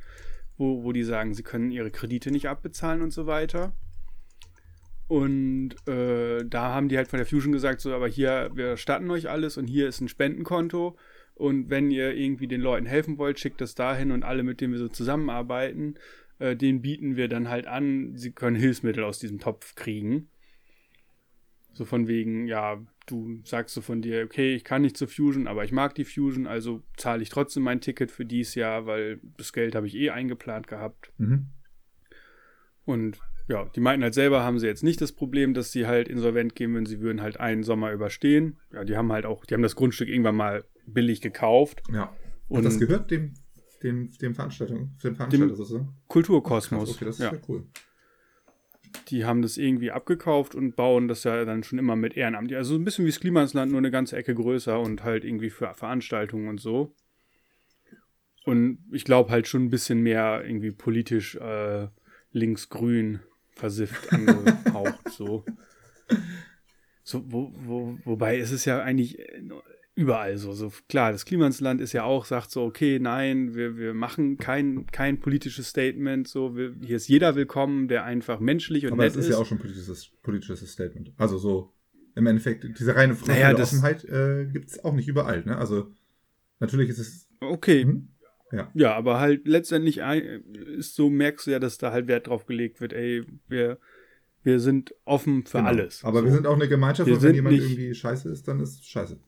[0.58, 3.72] wo, wo die sagen, sie können ihre Kredite nicht abbezahlen und so weiter.
[5.08, 9.10] Und äh, da haben die halt von der Fusion gesagt, so, aber hier, wir starten
[9.10, 10.96] euch alles und hier ist ein Spendenkonto.
[11.36, 14.72] Und wenn ihr irgendwie den Leuten helfen wollt, schickt das dahin und alle, mit denen
[14.72, 15.96] wir so zusammenarbeiten,
[16.38, 20.28] äh, denen bieten wir dann halt an, sie können Hilfsmittel aus diesem Topf kriegen.
[21.74, 25.46] So von wegen, ja, du sagst so von dir, okay, ich kann nicht zur Fusion,
[25.46, 29.20] aber ich mag die Fusion, also zahle ich trotzdem mein Ticket für dieses Jahr, weil
[29.36, 31.12] das Geld habe ich eh eingeplant gehabt.
[31.18, 31.48] Mhm.
[32.86, 36.08] Und ja, die meinten halt selber, haben sie jetzt nicht das Problem, dass sie halt
[36.08, 38.58] insolvent gehen, wenn sie würden halt einen Sommer überstehen.
[38.72, 41.82] Ja, die haben halt auch, die haben das Grundstück irgendwann mal billig gekauft.
[41.92, 42.14] Ja.
[42.48, 43.34] Und Hat das gehört dem,
[43.82, 45.88] dem, dem Veranstaltung, dem Veranstalter sozusagen?
[46.08, 46.94] Kulturkosmos.
[46.94, 47.66] Okay, das ist ja, ja cool
[49.08, 52.52] die haben das irgendwie abgekauft und bauen das ja dann schon immer mit Ehrenamt.
[52.52, 55.72] Also ein bisschen wie das Klimansland, nur eine ganze Ecke größer und halt irgendwie für
[55.74, 56.94] Veranstaltungen und so.
[58.44, 61.88] Und ich glaube halt schon ein bisschen mehr irgendwie politisch äh,
[62.32, 63.20] links-grün
[63.50, 65.44] versifft angehaucht, so.
[67.02, 69.18] So, wo, wo, wobei es ist ja eigentlich
[69.96, 70.52] überall so.
[70.52, 74.86] so klar, das Klimansland ist ja auch, sagt so, okay, nein, wir, wir machen kein,
[74.86, 79.12] kein politisches Statement, so, wir, hier ist jeder willkommen, der einfach menschlich und Aber nett
[79.12, 79.16] ist.
[79.16, 81.12] Aber es ist ja auch schon politisches, politisches Statement.
[81.16, 81.72] Also so,
[82.14, 85.56] im Endeffekt, diese reine Frage naja, der Offenheit äh, gibt es auch nicht überall, ne?
[85.56, 85.90] Also,
[86.60, 87.28] natürlich ist es.
[87.40, 87.82] Okay.
[87.82, 88.08] Hm?
[88.52, 88.70] Ja.
[88.74, 90.00] ja, aber halt letztendlich
[90.78, 93.78] ist so, merkst du ja, dass da halt Wert drauf gelegt wird, ey, wir,
[94.44, 95.70] wir sind offen für genau.
[95.70, 96.04] alles.
[96.04, 96.26] Aber so.
[96.26, 99.18] wir sind auch eine Gemeinschaft, und wenn jemand irgendwie scheiße ist, dann ist scheiße.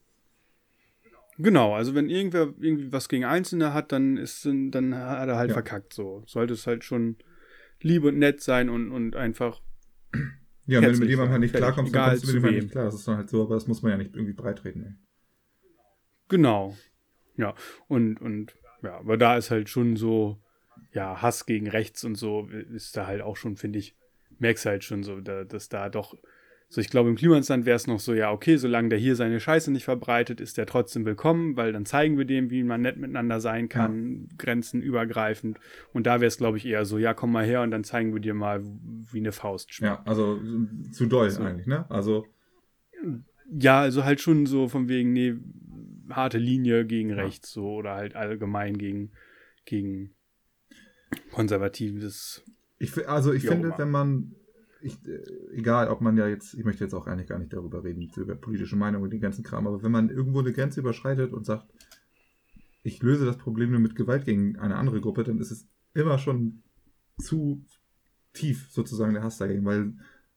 [1.38, 5.50] Genau, also wenn irgendwer irgendwie was gegen Einzelne hat, dann ist dann hat er halt
[5.50, 5.54] ja.
[5.54, 6.24] verkackt so.
[6.26, 7.16] Sollte es halt schon
[7.80, 9.62] lieb und nett sein und, und einfach.
[10.66, 12.84] Ja, wenn du mit jemandem halt nicht klarkommst, dann kommst du mit jemandem nicht klar.
[12.86, 14.82] Das ist dann halt so, aber das muss man ja nicht irgendwie breitreten.
[14.84, 14.94] Ey.
[16.28, 16.76] Genau.
[17.36, 17.54] Ja,
[17.86, 20.42] und, und ja, aber da ist halt schon so,
[20.92, 23.96] ja, Hass gegen rechts und so ist da halt auch schon, finde ich,
[24.38, 26.16] merkst halt schon so, da, dass da doch
[26.70, 29.40] so, ich glaube, im Klimansland wäre es noch so, ja, okay, solange der hier seine
[29.40, 32.98] Scheiße nicht verbreitet, ist der trotzdem willkommen, weil dann zeigen wir dem, wie man nett
[32.98, 34.36] miteinander sein kann, ja.
[34.36, 35.58] grenzenübergreifend.
[35.94, 38.12] Und da wäre es, glaube ich, eher so, ja, komm mal her und dann zeigen
[38.12, 38.62] wir dir mal,
[39.10, 39.94] wie eine Faust schmeckt.
[39.94, 40.38] Ja, also
[40.92, 41.42] zu doll so.
[41.42, 41.90] eigentlich, ne?
[41.90, 42.26] Also.
[43.50, 45.36] Ja, also halt schon so von wegen, nee,
[46.10, 47.16] harte Linie gegen ja.
[47.16, 49.12] rechts, so, oder halt allgemein gegen,
[49.64, 50.10] gegen
[51.32, 52.44] konservatives.
[52.78, 54.34] Ich, also ich finde, wenn man
[54.80, 55.22] ich, äh,
[55.52, 58.34] egal, ob man ja jetzt, ich möchte jetzt auch eigentlich gar nicht darüber reden, über
[58.34, 61.72] politische Meinung und den ganzen Kram, aber wenn man irgendwo eine Grenze überschreitet und sagt,
[62.82, 66.18] ich löse das Problem nur mit Gewalt gegen eine andere Gruppe, dann ist es immer
[66.18, 66.62] schon
[67.18, 67.64] zu
[68.32, 69.94] tief sozusagen der Hass dagegen, weil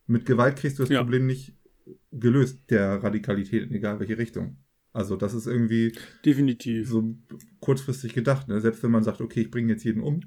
[0.08, 1.02] mit Gewalt kriegst du das ja.
[1.02, 1.56] Problem nicht
[2.12, 4.58] gelöst, der Radikalität, in egal welche Richtung.
[4.92, 5.94] Also das ist irgendwie
[6.26, 7.16] definitiv so
[7.60, 8.48] kurzfristig gedacht.
[8.50, 8.60] Ne?
[8.60, 10.20] Selbst wenn man sagt, okay, ich bringe jetzt jeden um,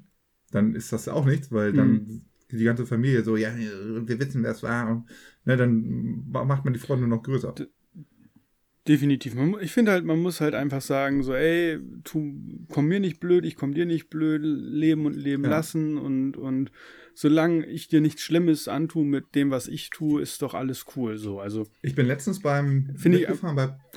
[0.51, 2.23] dann ist das auch nichts, weil dann mhm
[2.59, 4.91] die ganze Familie so, ja, wir wissen, wer es war.
[4.91, 5.05] Und,
[5.45, 7.53] ne, dann macht man die Freude nur noch größer.
[7.53, 7.67] D
[8.87, 9.35] definitiv.
[9.63, 12.35] Ich finde halt, man muss halt einfach sagen, so, ey, tu,
[12.69, 15.51] komm mir nicht blöd, ich komm dir nicht blöd, leben und leben ja.
[15.51, 16.71] lassen und, und
[17.15, 21.17] solange ich dir nichts Schlimmes antue mit dem, was ich tue, ist doch alles cool.
[21.17, 21.67] So, also.
[21.81, 23.29] Ich bin letztens beim finde ich,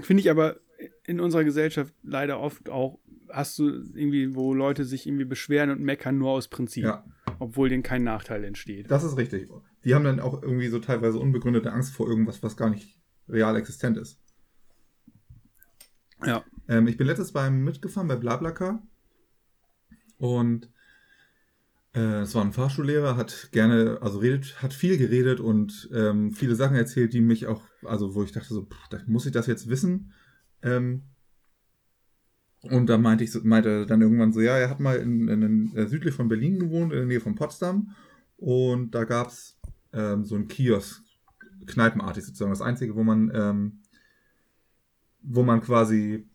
[0.03, 0.57] find ich aber
[1.05, 2.99] in unserer Gesellschaft leider oft auch
[3.29, 6.85] hast du irgendwie, wo Leute sich irgendwie beschweren und meckern nur aus Prinzip.
[6.85, 7.05] Ja.
[7.39, 8.89] Obwohl denen kein Nachteil entsteht.
[8.89, 9.49] Das ist richtig.
[9.83, 13.55] Die haben dann auch irgendwie so teilweise unbegründete Angst vor irgendwas, was gar nicht real
[13.55, 14.19] existent ist.
[16.25, 16.43] Ja.
[16.67, 18.81] Ähm, ich bin letztes beim mitgefahren bei Blablacar
[20.17, 20.69] und
[21.93, 26.55] äh, es war ein Fahrschullehrer, hat gerne, also redet, hat viel geredet und ähm, viele
[26.55, 29.69] Sachen erzählt, die mich auch, also wo ich dachte so, pff, muss ich das jetzt
[29.69, 30.13] wissen.
[30.61, 31.03] Ähm,
[32.71, 35.41] und da meinte ich, meinte er dann irgendwann so, ja, er hat mal in, in,
[35.41, 37.95] in, äh, südlich von Berlin gewohnt, in der Nähe von Potsdam.
[38.37, 39.59] Und da gab es
[39.93, 41.03] ähm, so einen Kiosk,
[41.65, 42.51] kneipenartig sozusagen.
[42.51, 43.81] Das Einzige, wo man, ähm,
[45.21, 46.27] wo man quasi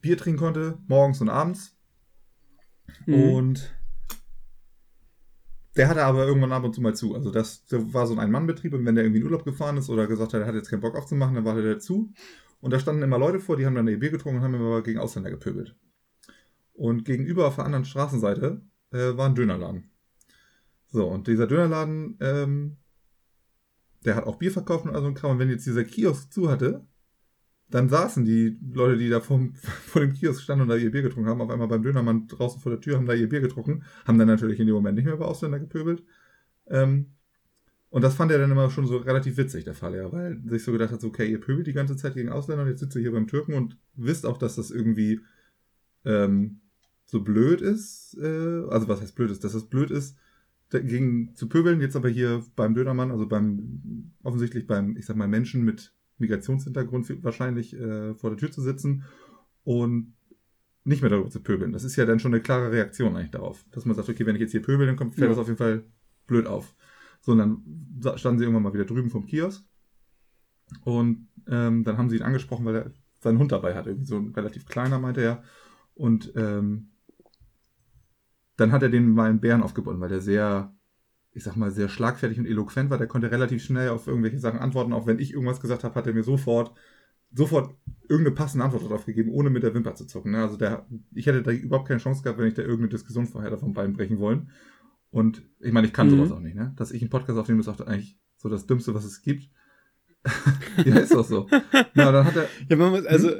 [0.00, 1.76] Bier trinken konnte, morgens und abends.
[3.06, 3.14] Mhm.
[3.14, 3.74] Und
[5.76, 7.14] der hatte aber irgendwann ab und zu mal zu.
[7.14, 9.90] Also das, das war so ein Ein-Mann-Betrieb und wenn der irgendwie in Urlaub gefahren ist
[9.90, 12.12] oder gesagt hat, er hat jetzt keinen Bock aufzumachen, dann war der zu.
[12.64, 14.82] Und da standen immer Leute vor, die haben dann ihr Bier getrunken und haben immer
[14.82, 15.76] gegen Ausländer gepöbelt.
[16.72, 19.90] Und gegenüber auf der anderen Straßenseite äh, war ein Dönerladen.
[20.88, 22.78] So, und dieser Dönerladen, ähm,
[24.06, 25.32] der hat auch Bier verkauft und all so ein Kram.
[25.32, 26.86] Und wenn jetzt dieser Kiosk zu hatte,
[27.68, 31.02] dann saßen die Leute, die da vom, vor dem Kiosk standen und da ihr Bier
[31.02, 33.84] getrunken haben, auf einmal beim Dönermann draußen vor der Tür, haben da ihr Bier getrunken,
[34.06, 36.02] haben dann natürlich in dem Moment nicht mehr über Ausländer gepöbelt.
[36.68, 37.12] Ähm,
[37.94, 40.72] und das fand er dann immer schon so relativ witzig, der Fahrlehrer, weil sich so
[40.72, 43.02] gedacht hat, so, okay, ihr pöbelt die ganze Zeit gegen Ausländer und jetzt sitzt ihr
[43.02, 45.20] hier beim Türken und wisst auch, dass das irgendwie
[46.04, 46.58] ähm,
[47.04, 50.16] so blöd ist, äh, also was heißt blöd ist, dass das blöd ist,
[50.70, 55.28] dagegen zu pöbeln, jetzt aber hier beim Dönermann, also beim, offensichtlich beim, ich sag mal,
[55.28, 59.04] Menschen mit Migrationshintergrund wahrscheinlich äh, vor der Tür zu sitzen
[59.62, 60.14] und
[60.82, 61.70] nicht mehr darüber zu pöbeln.
[61.72, 64.34] Das ist ja dann schon eine klare Reaktion eigentlich darauf, dass man sagt, okay, wenn
[64.34, 65.28] ich jetzt hier pöbel, dann kommt, fällt Ja.
[65.28, 65.84] das auf jeden Fall
[66.26, 66.74] blöd auf.
[67.24, 67.62] So, und dann
[68.00, 69.64] sa- standen sie irgendwann mal wieder drüben vom Kiosk
[70.84, 74.18] und ähm, dann haben sie ihn angesprochen, weil er seinen Hund dabei hat, irgendwie so
[74.18, 75.42] ein relativ kleiner, meinte er.
[75.94, 76.90] Und ähm,
[78.56, 80.74] dann hat er den mal einen Bären aufgebunden, weil der sehr,
[81.32, 82.98] ich sag mal, sehr schlagfertig und eloquent war.
[82.98, 84.92] Der konnte relativ schnell auf irgendwelche Sachen antworten.
[84.92, 86.74] Auch wenn ich irgendwas gesagt habe, hat er mir sofort,
[87.32, 90.32] sofort irgendeine passende Antwort darauf gegeben, ohne mit der Wimper zu zucken.
[90.32, 90.42] Ne?
[90.42, 93.50] Also der, ich hätte da überhaupt keine Chance gehabt, wenn ich da irgendeine Diskussion vorher
[93.50, 94.50] davon brechen wollen.
[95.14, 96.16] Und ich meine, ich kann Mhm.
[96.16, 96.72] sowas auch nicht, ne?
[96.76, 99.48] Dass ich einen Podcast aufnehme, ist auch eigentlich so das Dümmste, was es gibt.
[100.84, 101.46] ja, ist doch so.
[101.94, 103.30] Na, dann hat er, Ja, man muss, also,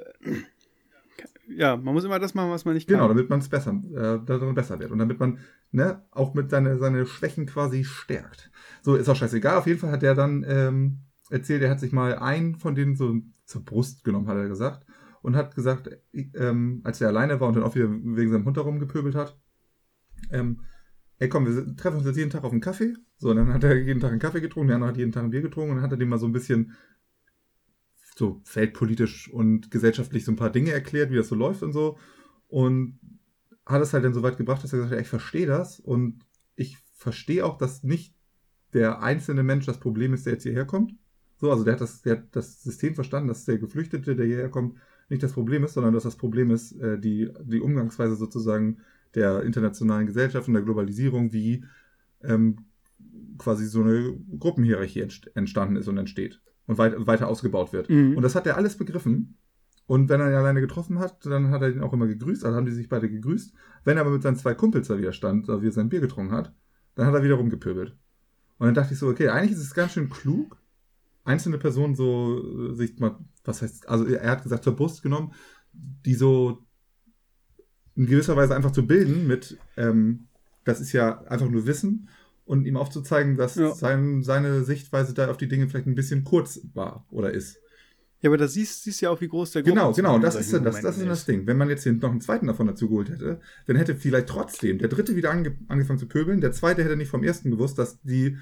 [1.49, 2.99] ja, man muss immer das machen, was man nicht kann.
[2.99, 4.93] Genau, damit man es besser, äh, besser wird.
[4.93, 5.39] Und damit man
[5.73, 8.53] ne, auch mit seine, seine Schwächen quasi stärkt.
[8.83, 9.57] So, ist auch scheißegal.
[9.57, 10.99] Auf jeden Fall hat er dann ähm,
[11.31, 14.87] erzählt, er hat sich mal einen von denen so zur Brust genommen, hat er gesagt.
[15.23, 18.57] Und hat gesagt, ähm, als er alleine war und dann auch wieder wegen seinem Hund
[18.59, 19.37] herumgepöbelt hat,
[20.31, 20.61] ähm,
[21.19, 22.95] ey komm, wir treffen uns jetzt jeden Tag auf einen Kaffee.
[23.19, 25.25] So, und dann hat er jeden Tag einen Kaffee getrunken, der andere hat jeden Tag
[25.25, 26.73] ein Bier getrunken und dann hat er dem mal so ein bisschen
[28.17, 31.99] so feldpolitisch und gesellschaftlich so ein paar Dinge erklärt, wie das so läuft und so.
[32.49, 32.99] Und
[33.67, 35.81] hat es halt dann so weit gebracht, dass er gesagt hat, ja, ich verstehe das
[35.81, 38.15] und ich verstehe auch, dass nicht
[38.73, 40.95] der einzelne Mensch das Problem ist, der jetzt hierher kommt.
[41.37, 44.51] So, also der hat das, der hat das System verstanden, dass der Geflüchtete, der hierher
[44.51, 48.79] kommt, nicht das Problem ist, sondern dass das Problem ist, äh, die, die Umgangsweise sozusagen
[49.15, 51.65] der internationalen Gesellschaft und der Globalisierung, wie
[52.23, 52.67] ähm,
[53.39, 57.91] quasi so eine Gruppenhierarchie entst entstanden ist und entsteht und weit weiter ausgebaut wird.
[57.91, 58.17] Mhm.
[58.17, 59.37] Und das hat er alles begriffen.
[59.87, 62.57] Und wenn er ihn alleine getroffen hat, dann hat er ihn auch immer gegrüßt, also
[62.57, 63.53] haben die sich beide gegrüßt.
[63.85, 66.01] Wenn er aber mit seinen zwei Kumpels da wieder stand, da wie er sein Bier
[66.01, 66.55] getrunken hat,
[66.95, 67.95] dann hat er wieder rumgepöbelt.
[68.59, 70.57] Und dann dachte ich so, okay, eigentlich ist es ganz schön klug,
[71.25, 75.33] einzelne Personen so äh, sich mal, was heißt, also er hat gesagt, zur Brust genommen,
[75.73, 76.65] die so
[77.97, 80.27] in gewisser Weise einfach zu bilden mit, ähm,
[80.65, 82.09] das ist ja einfach nur Wissen
[82.45, 83.75] und ihm aufzuzeigen, dass Ja.
[83.75, 87.59] sein, seine Sichtweise da auf die Dinge vielleicht ein bisschen kurz war oder ist.
[88.21, 90.35] Ja, aber da siehst, siehst ja auch, wie groß der Genau, Gruppenzwang genau, in das
[90.35, 91.47] ist, das, das ist das Ding.
[91.47, 94.79] Wenn man jetzt hier noch einen zweiten davon dazu geholt hätte, dann hätte vielleicht trotzdem
[94.79, 98.01] der dritte wieder ange angefangen zu pöbeln, der zweite hätte nicht vom ersten gewusst, dass
[98.03, 98.39] die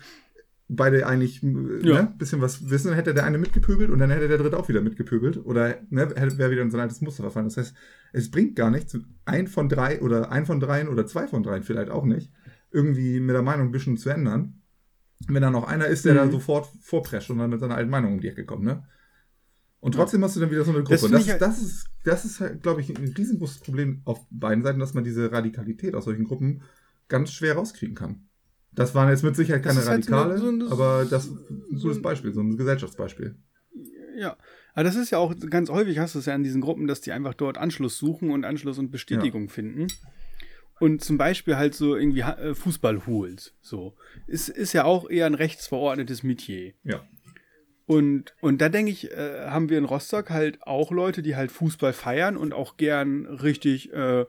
[0.77, 2.03] beide eigentlich ein Ja.
[2.03, 4.69] ne, bisschen was wissen, dann hätte der eine mitgepöbelt und dann hätte der dritte auch
[4.69, 7.47] wieder mitgepöbelt oder ne, wäre wieder in sein altes Muster verfallen.
[7.47, 7.75] Das heißt,
[8.13, 11.63] es bringt gar nichts, ein von drei oder ein von dreien oder zwei von dreien
[11.63, 12.31] vielleicht auch nicht,
[12.71, 14.61] irgendwie mit der Meinung ein bisschen zu ändern.
[15.29, 16.19] Wenn da noch einer ist, der Mhm.
[16.19, 18.83] da sofort vorprescht und dann mit seiner alten Meinung um die Ecke kommt, ne?
[19.81, 20.95] Und trotzdem hast du dann wieder so eine Gruppe.
[21.01, 24.63] Das Das, halt- das ist, das ist halt, glaube ich, ein riesengroßes Problem auf beiden
[24.63, 26.63] Seiten, dass man diese Radikalität aus solchen Gruppen
[27.09, 28.29] ganz schwer rauskriegen kann.
[28.75, 31.65] Das waren jetzt mit Sicherheit keine ist halt so eine- Radikale, aber das ist ein
[31.77, 33.37] so gutes ein- Beispiel, so ein Gesellschaftsbeispiel.
[34.17, 34.37] Ja,
[34.75, 37.01] aber das ist ja auch ganz häufig, hast du es ja in diesen Gruppen, dass
[37.01, 39.87] die einfach dort Anschluss suchen und Anschluss und Bestätigung finden.
[40.81, 43.55] Und zum Beispiel halt so irgendwie äh, Fußballhools.
[43.61, 43.95] So.
[44.27, 46.73] Ist, ist ja auch eher ein rechtsverordnetes Metier.
[46.83, 47.03] Ja.
[47.87, 51.53] Und, und da denke ich, äh, haben wir in Rostock halt auch Leute, die halt
[51.53, 54.25] Fußball feiern und auch gern richtig, äh,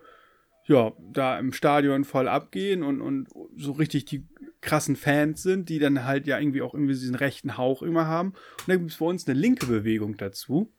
[0.65, 4.25] ja, da im Stadion voll abgehen und, und so richtig die
[4.61, 8.29] krassen Fans sind, die dann halt ja irgendwie auch irgendwie diesen rechten Hauch immer haben.
[8.29, 10.71] Und dann gibt es bei uns eine linke Bewegung dazu.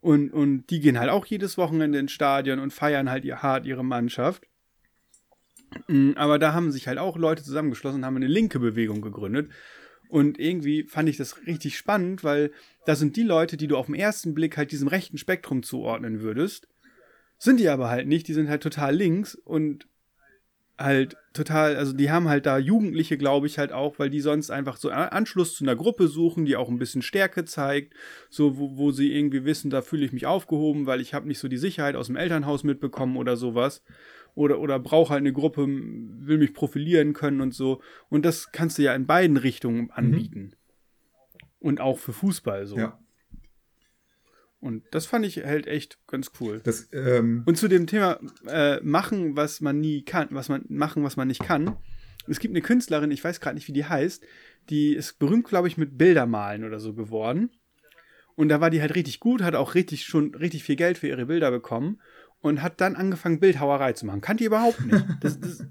[0.00, 3.66] Und, und die gehen halt auch jedes Wochenende ins Stadion und feiern halt ihr hart
[3.66, 4.46] ihre Mannschaft.
[5.88, 9.50] Mm, aber da haben sich halt auch Leute zusammengeschlossen und haben eine linke Bewegung gegründet.
[10.08, 12.52] Und irgendwie fand ich das richtig spannend, weil
[12.84, 16.20] da sind die Leute, die du auf den ersten Blick halt diesem rechten Spektrum zuordnen
[16.20, 16.68] würdest,
[17.42, 19.88] sind die aber halt nicht, die sind halt total links und
[20.78, 24.50] halt total, also die haben halt da Jugendliche, glaube ich, halt auch, weil die sonst
[24.50, 27.94] einfach so Anschluss zu einer Gruppe suchen, die auch ein bisschen Stärke zeigt,
[28.30, 31.40] so wo, wo sie irgendwie wissen, da fühle ich mich aufgehoben, weil ich habe nicht
[31.40, 33.82] so die Sicherheit aus dem Elternhaus mitbekommen oder sowas.
[34.36, 37.82] Oder, oder brauche halt eine Gruppe, will mich profilieren können und so.
[38.08, 40.40] Und das kannst du ja in beiden Richtungen anbieten.
[40.40, 40.52] Mhm.
[41.58, 42.76] Und auch für Fußball so.
[42.76, 43.01] Ja.
[44.62, 46.60] Und das fand ich halt echt ganz cool.
[46.62, 51.02] Das, ähm und zu dem Thema äh, machen, was man nie kann, was man machen,
[51.02, 51.76] was man nicht kann.
[52.28, 54.24] Es gibt eine Künstlerin, ich weiß gerade nicht, wie die heißt,
[54.70, 57.50] die ist berühmt, glaube ich, mit Bildermalen oder so geworden.
[58.36, 61.08] Und da war die halt richtig gut, hat auch richtig schon richtig viel Geld für
[61.08, 62.00] ihre Bilder bekommen
[62.42, 64.20] und hat dann angefangen, Bildhauerei zu machen.
[64.20, 65.04] Kannte die überhaupt nicht.
[65.20, 65.64] Das, das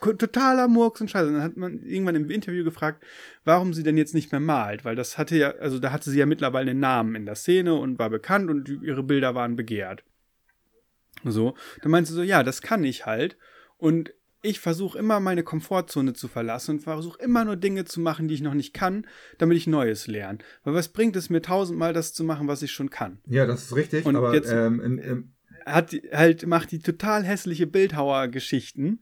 [0.00, 1.26] totaler Murks und Scheiße.
[1.26, 3.04] Und dann hat man irgendwann im Interview gefragt,
[3.44, 6.18] warum sie denn jetzt nicht mehr malt, weil das hatte ja, also da hatte sie
[6.18, 10.04] ja mittlerweile einen Namen in der Szene und war bekannt und ihre Bilder waren begehrt.
[11.24, 13.36] So, dann meinte sie so, ja, das kann ich halt
[13.76, 14.14] und
[14.44, 18.34] ich versuche immer meine Komfortzone zu verlassen und versuche immer nur Dinge zu machen, die
[18.34, 19.06] ich noch nicht kann,
[19.38, 20.38] damit ich Neues lerne.
[20.64, 23.20] Weil was bringt es mir tausendmal das zu machen, was ich schon kann?
[23.26, 24.04] Ja, das ist richtig.
[24.04, 25.32] Und aber jetzt, ähm, in, in,
[25.66, 29.00] hat halt macht die total hässliche Bildhauer-Geschichten,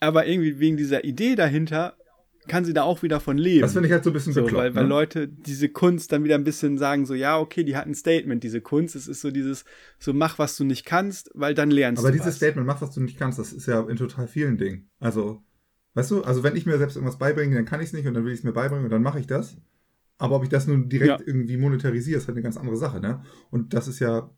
[0.00, 1.96] aber irgendwie wegen dieser Idee dahinter
[2.48, 3.62] kann sie da auch wieder von leben.
[3.62, 4.88] Das finde ich halt so ein bisschen so, bekloppt, weil, weil ne?
[4.88, 8.42] Leute diese Kunst dann wieder ein bisschen sagen so, ja, okay, die hat ein Statement,
[8.42, 8.96] diese Kunst.
[8.96, 9.64] Es ist so dieses,
[9.98, 12.36] so mach, was du nicht kannst, weil dann lernst Aber du dieses was.
[12.36, 14.90] Statement, mach, was du nicht kannst, das ist ja in total vielen Dingen.
[14.98, 15.42] Also,
[15.94, 18.14] weißt du, also wenn ich mir selbst irgendwas beibringe, dann kann ich es nicht und
[18.14, 19.56] dann will ich es mir beibringen und dann mache ich das.
[20.18, 21.26] Aber ob ich das nun direkt ja.
[21.26, 23.22] irgendwie monetarisiere, ist halt eine ganz andere Sache, ne?
[23.50, 24.30] Und das ist ja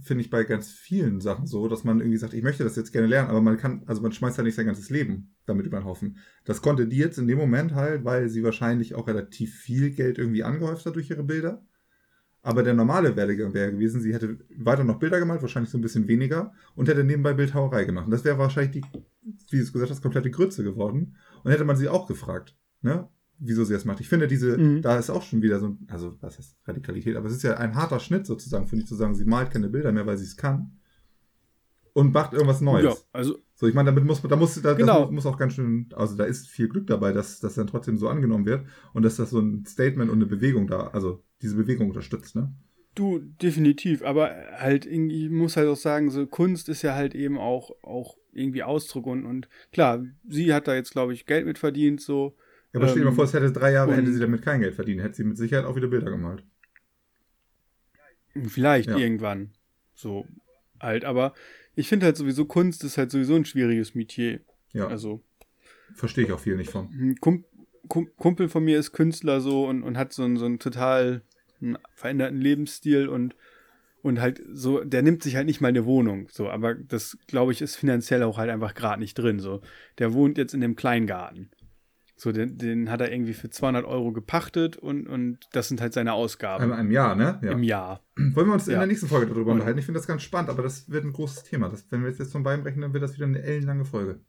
[0.00, 2.92] finde ich bei ganz vielen Sachen so, dass man irgendwie sagt, ich möchte das jetzt
[2.92, 5.78] gerne lernen, aber man kann, also man schmeißt ja nicht sein ganzes Leben damit über
[5.78, 6.18] den Haufen.
[6.44, 10.18] Das konnte die jetzt in dem Moment halt, weil sie wahrscheinlich auch relativ viel Geld
[10.18, 11.64] irgendwie angehäuft hat durch ihre Bilder.
[12.42, 15.82] Aber der normale Werdegang wäre gewesen, sie hätte weiter noch Bilder gemalt, wahrscheinlich so ein
[15.82, 18.04] bisschen weniger, und hätte nebenbei Bildhauerei gemacht.
[18.04, 18.82] Und das wäre wahrscheinlich die,
[19.50, 21.16] wie du es gesagt hast, komplette Grütze geworden.
[21.42, 23.08] Und hätte man sie auch gefragt, ne?
[23.38, 24.00] Wieso sie das macht.
[24.00, 24.82] Ich finde, diese, mhm.
[24.82, 27.74] da ist auch schon wieder so, also was heißt Radikalität, aber es ist ja ein
[27.74, 30.36] harter Schnitt sozusagen, finde ich, zu sagen, sie malt keine Bilder mehr, weil sie es
[30.36, 30.72] kann.
[31.92, 32.84] Und macht irgendwas Neues.
[32.84, 33.38] Ja, also.
[33.54, 35.04] So, ich meine, damit muss man, da muss, da, genau.
[35.04, 37.96] das muss auch ganz schön, also da ist viel Glück dabei, dass das dann trotzdem
[37.96, 41.56] so angenommen wird und dass das so ein Statement und eine Bewegung da, also diese
[41.56, 42.52] Bewegung unterstützt, ne?
[42.94, 47.38] Du, definitiv, aber halt, ich muss halt auch sagen, so Kunst ist ja halt eben
[47.38, 51.58] auch, auch irgendwie Ausdruck und, und klar, sie hat da jetzt, glaube ich, Geld mit
[51.58, 52.36] verdient, so,
[52.76, 54.60] ja, aber ähm, stell dir mal vor, es hätte drei Jahre, hätte sie damit kein
[54.60, 56.44] Geld verdient, hätte sie mit Sicherheit auch wieder Bilder gemalt.
[58.46, 58.96] Vielleicht ja.
[58.96, 59.50] irgendwann.
[59.94, 60.26] So
[60.80, 61.34] halt, aber
[61.74, 64.40] ich finde halt sowieso, Kunst ist halt sowieso ein schwieriges Metier.
[64.72, 64.88] Ja.
[64.88, 65.22] Also.
[65.94, 66.88] Verstehe ich auch viel nicht von.
[66.88, 67.16] Ein
[67.88, 71.22] Kumpel von mir ist Künstler so und, und hat so einen, so einen total
[71.60, 73.36] einen veränderten Lebensstil und,
[74.02, 77.52] und halt so, der nimmt sich halt nicht mal eine Wohnung, so, aber das, glaube
[77.52, 79.62] ich, ist finanziell auch halt einfach gerade nicht drin, so.
[79.98, 81.50] Der wohnt jetzt in dem Kleingarten.
[82.18, 85.92] So, den, den hat er irgendwie für 200 Euro gepachtet und, und das sind halt
[85.92, 86.72] seine Ausgaben.
[86.72, 87.38] Im, Jahr, ne?
[87.42, 87.52] Ja.
[87.52, 88.00] Im Jahr.
[88.16, 88.72] Wollen wir uns ja.
[88.72, 89.78] in der nächsten Folge darüber unterhalten?
[89.78, 91.68] Ich finde das ganz spannend, aber das wird ein großes Thema.
[91.68, 94.20] Das, wenn wir jetzt zum Bein brechen, dann wird das wieder eine ellenlange Folge.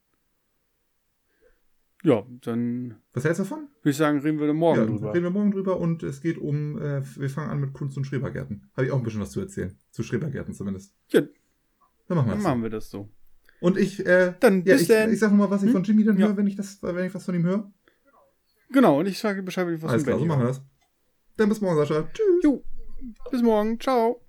[2.03, 2.95] Ja, dann.
[3.13, 3.69] Was hältst du davon?
[3.81, 5.13] Würde ich sagen, reden wir morgen ja, drüber.
[5.13, 8.03] Reden wir morgen drüber und es geht um, äh, wir fangen an mit Kunst- und
[8.03, 8.69] Schrebergärten.
[8.75, 9.77] Habe ich auch ein bisschen was zu erzählen.
[9.91, 10.93] Zu Schrebergärten zumindest.
[11.09, 11.21] Ja.
[12.07, 13.09] Dann machen wir, dann machen wir das so.
[13.59, 15.11] Und ich, äh, dann ja, bis ich, dann.
[15.11, 15.73] ich sag nochmal, was ich hm?
[15.73, 16.27] von Jimmy dann ja.
[16.27, 17.71] höre, wenn ich das, wenn ich was von ihm höre.
[18.70, 20.61] Genau, und ich sage Bescheid, was Alles klar, so machen wir das.
[21.38, 22.07] Dann bis morgen, Sascha.
[22.13, 22.43] Tschüss.
[22.43, 22.63] Jo,
[23.32, 23.80] bis morgen.
[23.80, 24.22] Ciao.